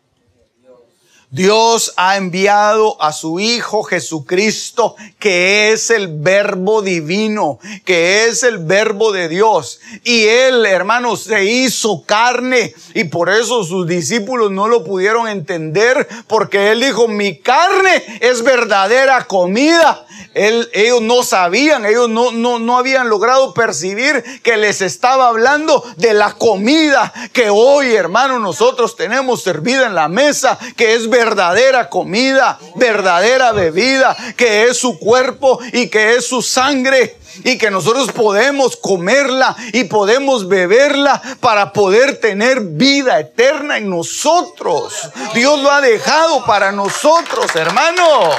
[1.30, 8.60] Dios ha enviado a su Hijo Jesucristo, que es el verbo divino, que es el
[8.60, 9.82] verbo de Dios.
[10.06, 16.08] Y Él, hermanos, se hizo carne y por eso sus discípulos no lo pudieron entender,
[16.28, 20.06] porque Él dijo, mi carne es verdadera comida.
[20.34, 26.14] ellos no sabían, ellos no, no, no habían logrado percibir que les estaba hablando de
[26.14, 31.90] la comida que hoy, hermanos, nosotros tenemos servida en la mesa, que es verdadera verdadera
[31.90, 38.12] comida, verdadera bebida, que es su cuerpo y que es su sangre y que nosotros
[38.12, 44.94] podemos comerla y podemos beberla para poder tener vida eterna en nosotros.
[45.34, 48.30] Dios lo ha dejado para nosotros, hermano.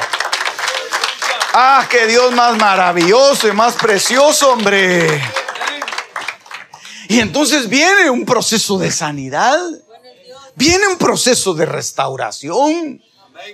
[1.54, 5.20] Ah, qué Dios más maravilloso y más precioso, hombre.
[7.08, 9.58] Y entonces viene un proceso de sanidad.
[10.58, 13.00] Viene un proceso de restauración.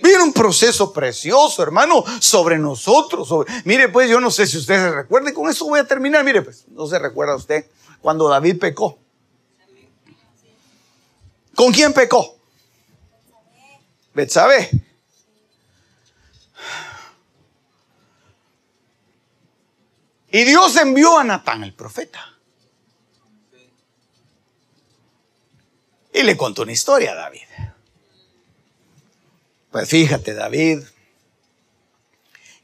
[0.02, 3.28] Viene un proceso precioso, hermano, sobre nosotros.
[3.64, 6.24] Mire, pues yo no sé si usted se recuerda, y con eso voy a terminar.
[6.24, 7.66] Mire, pues, no se recuerda usted
[8.00, 8.98] cuando David pecó.
[11.54, 12.38] ¿Con quién pecó?
[14.14, 14.70] Betsabe.
[20.30, 22.33] Y Dios envió a Natán, el profeta.
[26.14, 27.42] Y le contó una historia a David.
[29.72, 30.84] Pues fíjate, David,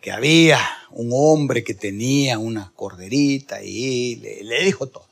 [0.01, 5.05] que había un hombre que tenía una corderita y le, dijo todo.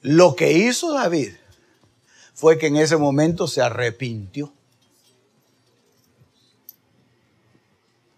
[0.00, 1.32] Lo que hizo David
[2.34, 4.52] fue que en ese momento se arrepintió.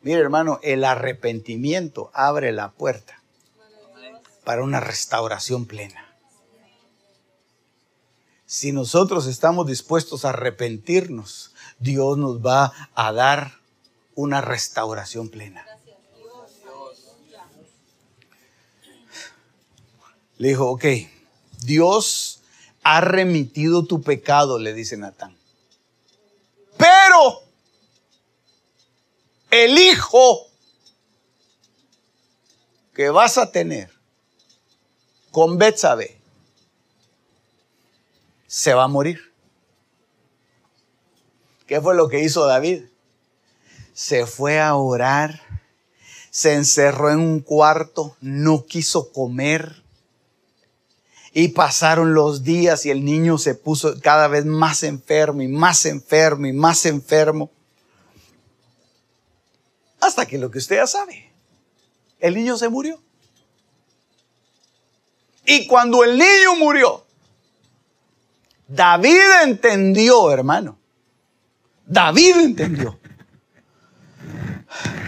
[0.03, 3.23] Mire hermano, el arrepentimiento abre la puerta
[4.45, 6.06] para una restauración plena.
[8.47, 13.59] Si nosotros estamos dispuestos a arrepentirnos, Dios nos va a dar
[14.15, 15.67] una restauración plena.
[20.39, 20.85] Le dijo, ok,
[21.63, 22.41] Dios
[22.85, 25.37] ha remitido tu pecado, le dice Natán.
[26.77, 27.43] Pero
[29.51, 30.47] el hijo
[32.95, 33.91] que vas a tener
[35.33, 36.16] con Betsabe
[38.47, 39.33] se va a morir.
[41.67, 42.85] ¿Qué fue lo que hizo David?
[43.93, 45.41] Se fue a orar,
[46.31, 49.83] se encerró en un cuarto, no quiso comer.
[51.33, 55.85] Y pasaron los días y el niño se puso cada vez más enfermo y más
[55.85, 57.51] enfermo y más enfermo.
[60.01, 61.33] Hasta que lo que usted ya sabe,
[62.21, 63.03] el niño se murió.
[65.45, 67.06] Y cuando el niño murió,
[68.69, 70.79] David entendió, hermano.
[71.85, 72.99] David entendió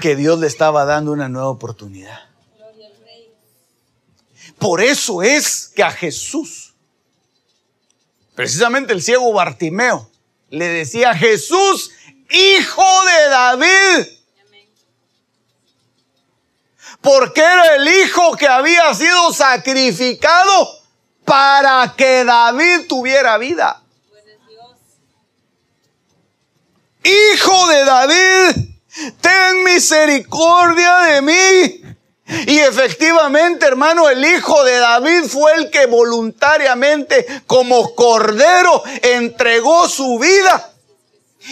[0.00, 2.20] que Dios le estaba dando una nueva oportunidad.
[4.58, 6.74] Por eso es que a Jesús,
[8.34, 10.10] precisamente el ciego Bartimeo,
[10.50, 11.90] le decía, Jesús,
[12.30, 14.06] hijo de David.
[17.00, 20.77] Porque era el hijo que había sido sacrificado
[21.28, 23.82] para que David tuviera vida.
[27.04, 28.56] Hijo de David,
[29.20, 31.82] ten misericordia de mí.
[32.46, 40.18] Y efectivamente, hermano, el hijo de David fue el que voluntariamente, como cordero, entregó su
[40.18, 40.72] vida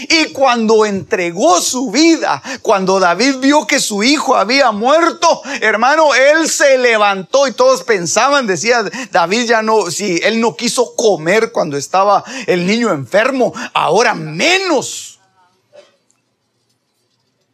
[0.08, 6.48] y cuando entregó su vida, cuando David vio que su hijo había muerto, hermano, él
[6.48, 11.76] se levantó y todos pensaban, decía David ya no, si él no quiso comer cuando
[11.76, 15.18] estaba el niño enfermo, ahora menos.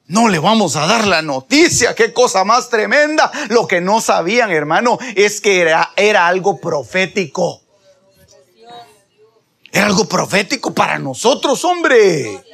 [0.07, 3.30] No le vamos a dar la noticia, qué cosa más tremenda.
[3.49, 7.61] Lo que no sabían, hermano, es que era, era algo profético.
[9.73, 12.45] Era algo profético para nosotros, hombre.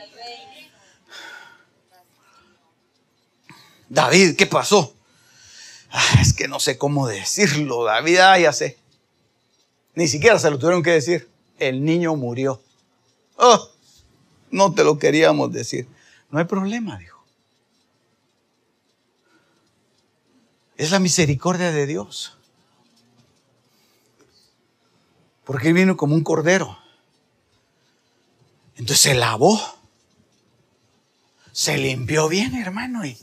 [3.88, 4.94] David, ¿qué pasó?
[5.90, 8.78] Ah, es que no sé cómo decirlo, David, ah, ya sé.
[9.94, 11.28] Ni siquiera se lo tuvieron que decir.
[11.58, 12.62] El niño murió.
[13.36, 13.68] Oh,
[14.52, 15.88] no te lo queríamos decir.
[16.30, 17.18] No hay problema, dijo.
[20.76, 22.36] Es la misericordia de Dios.
[25.44, 26.78] Porque vino como un cordero.
[28.78, 29.60] Entonces se lavó,
[31.50, 33.18] se limpió bien, hermano, y,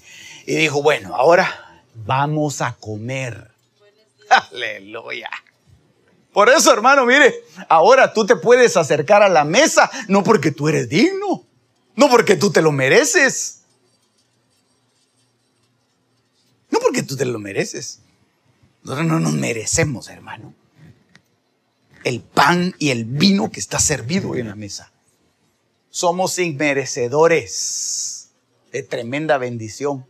[0.45, 3.51] dijo, bueno, ahora vamos a comer.
[4.29, 5.29] Aleluya.
[6.33, 7.33] Por eso, hermano, mire,
[7.69, 11.45] ahora tú te puedes acercar a la mesa, no porque tú eres digno,
[11.95, 13.61] no porque tú te lo mereces.
[16.69, 18.01] No porque tú te lo mereces.
[18.83, 20.53] Nosotros no nos merecemos, hermano.
[22.03, 24.91] El pan y el vino que está servido en la mesa
[25.95, 28.27] somos inmerecedores
[28.73, 30.05] de tremenda bendición.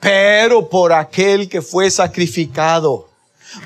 [0.00, 3.10] Pero por aquel que fue sacrificado,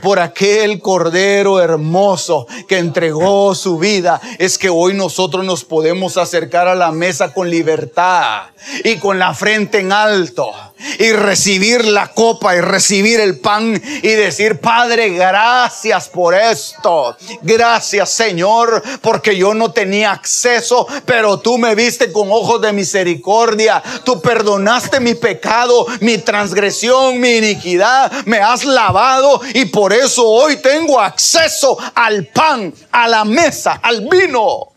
[0.02, 6.66] por aquel cordero hermoso que entregó su vida, es que hoy nosotros nos podemos acercar
[6.66, 8.46] a la mesa con libertad
[8.82, 10.50] y con la frente en alto
[10.98, 17.16] y recibir la copa y recibir el pan y decir, Padre, gracias por esto.
[17.42, 23.82] Gracias, Señor, porque yo no tenía acceso, pero tú me viste con ojos de misericordia.
[24.04, 28.10] Tú perdonaste mi pecado, mi transgresión, mi iniquidad.
[28.24, 34.06] Me has lavado y por eso hoy tengo acceso al pan, a la mesa, al
[34.08, 34.68] vino.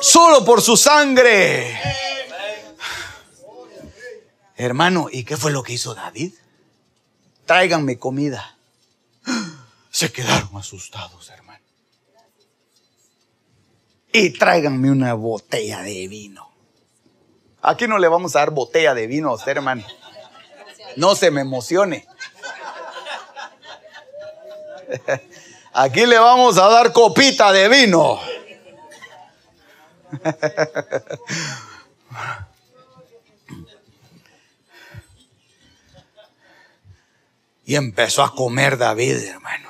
[0.00, 1.76] Solo por su sangre.
[4.58, 6.34] Hermano, ¿y qué fue lo que hizo David?
[7.46, 8.56] Tráiganme comida.
[9.88, 11.62] Se quedaron asustados, hermano.
[14.12, 16.50] Y tráiganme una botella de vino.
[17.62, 19.84] Aquí no le vamos a dar botella de vino a usted, hermano.
[20.96, 22.08] No se me emocione.
[25.72, 28.18] Aquí le vamos a dar copita de vino.
[37.68, 39.68] Y empezó a comer David, hermano.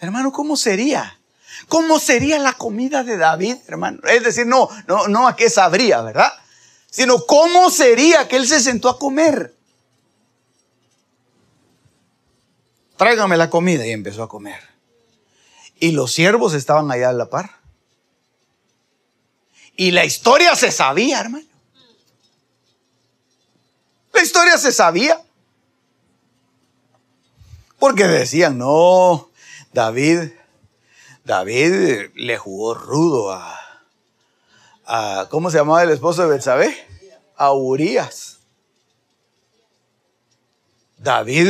[0.00, 1.20] Hermano, ¿cómo sería?
[1.68, 4.00] ¿Cómo sería la comida de David, hermano?
[4.04, 6.32] Es decir, no, no, no a qué sabría, ¿verdad?
[6.90, 9.54] Sino cómo sería que él se sentó a comer.
[12.96, 14.62] Tráigame la comida y empezó a comer.
[15.78, 17.50] Y los siervos estaban allá a la par.
[19.76, 21.44] Y la historia se sabía, hermano.
[24.14, 25.22] La historia se sabía.
[27.82, 29.28] Porque decían, no,
[29.72, 30.30] David,
[31.24, 33.58] David le jugó rudo a,
[34.86, 36.76] a ¿cómo se llamaba el esposo de Betsabé?
[37.34, 38.38] A Urias.
[40.96, 41.48] David,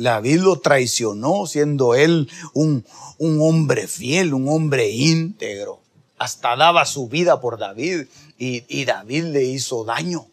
[0.00, 2.86] David lo traicionó siendo él un,
[3.18, 5.82] un hombre fiel, un hombre íntegro.
[6.16, 8.06] Hasta daba su vida por David
[8.38, 10.28] y, y David le hizo daño.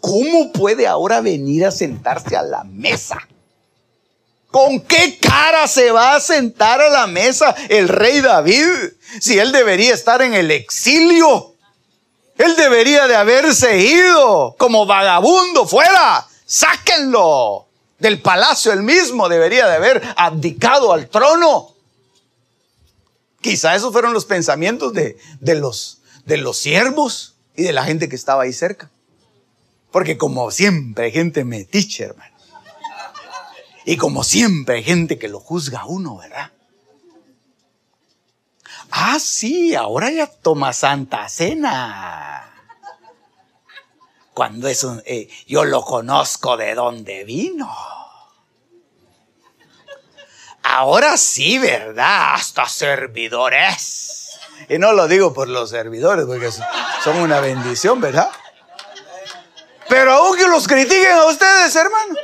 [0.00, 3.18] ¿Cómo puede ahora venir a sentarse a la mesa?
[4.50, 8.66] ¿Con qué cara se va a sentar a la mesa el rey David
[9.20, 11.54] si él debería estar en el exilio?
[12.38, 16.26] Él debería de haberse ido como vagabundo fuera.
[16.46, 17.66] Sáquenlo
[17.98, 18.72] del palacio.
[18.72, 21.74] Él mismo debería de haber abdicado al trono.
[23.42, 28.08] Quizá esos fueron los pensamientos de, de los, de los siervos y de la gente
[28.08, 28.90] que estaba ahí cerca.
[29.90, 32.27] Porque como siempre gente metiche, hermano.
[33.88, 36.52] Y como siempre hay gente que lo juzga a uno, ¿verdad?
[38.90, 42.52] Ah, sí, ahora ya toma Santa Cena.
[44.34, 45.02] Cuando es un...
[45.06, 47.74] Eh, yo lo conozco de dónde vino.
[50.64, 52.34] Ahora sí, ¿verdad?
[52.34, 54.38] Hasta servidores.
[54.68, 56.50] Y no lo digo por los servidores, porque
[57.02, 58.30] son una bendición, ¿verdad?
[59.88, 62.16] Pero aunque los critiquen a ustedes, hermano.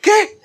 [0.00, 0.37] ¿Qué?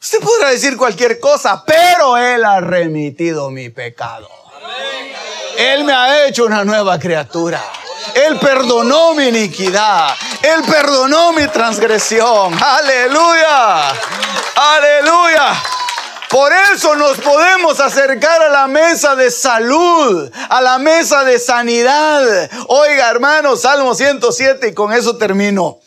[0.00, 4.28] Usted podrá decir cualquier cosa, pero Él ha remitido mi pecado.
[5.56, 7.62] Él me ha hecho una nueva criatura.
[8.14, 10.14] Él perdonó mi iniquidad.
[10.42, 12.52] Él perdonó mi transgresión.
[12.60, 13.90] Aleluya.
[14.56, 15.62] Aleluya.
[16.32, 22.50] Por eso nos podemos acercar a la mesa de salud, a la mesa de sanidad.
[22.68, 25.80] Oiga, hermano, Salmo 107 y con eso termino.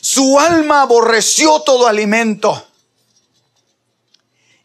[0.00, 2.66] Su alma aborreció todo alimento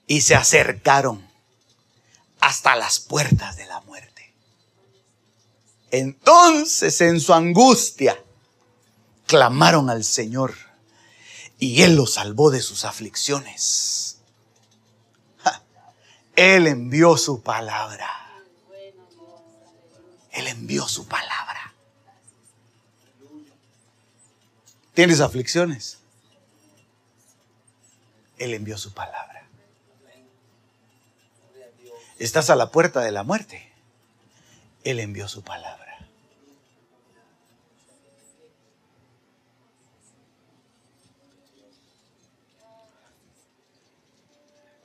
[0.08, 1.24] y se acercaron
[2.40, 4.34] hasta las puertas de la muerte.
[5.92, 8.20] Entonces en su angustia
[9.28, 10.56] clamaron al Señor
[11.60, 13.99] y Él los salvó de sus aflicciones.
[16.40, 18.10] Él envió su palabra.
[20.32, 21.74] Él envió su palabra.
[24.94, 26.00] ¿Tienes aflicciones?
[28.38, 29.46] Él envió su palabra.
[32.20, 33.70] Estás a la puerta de la muerte.
[34.86, 35.79] Él envió su palabra.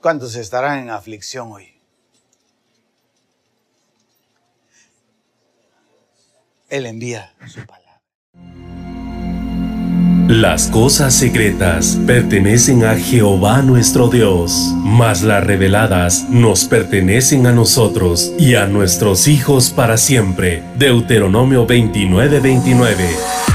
[0.05, 1.81] ¿Cuántos estarán en aflicción hoy?
[6.69, 8.03] Él envía su palabra.
[10.27, 18.31] Las cosas secretas pertenecen a Jehová nuestro Dios, mas las reveladas nos pertenecen a nosotros
[18.37, 20.61] y a nuestros hijos para siempre.
[20.77, 22.41] Deuteronomio 29:29.
[22.41, 23.54] 29.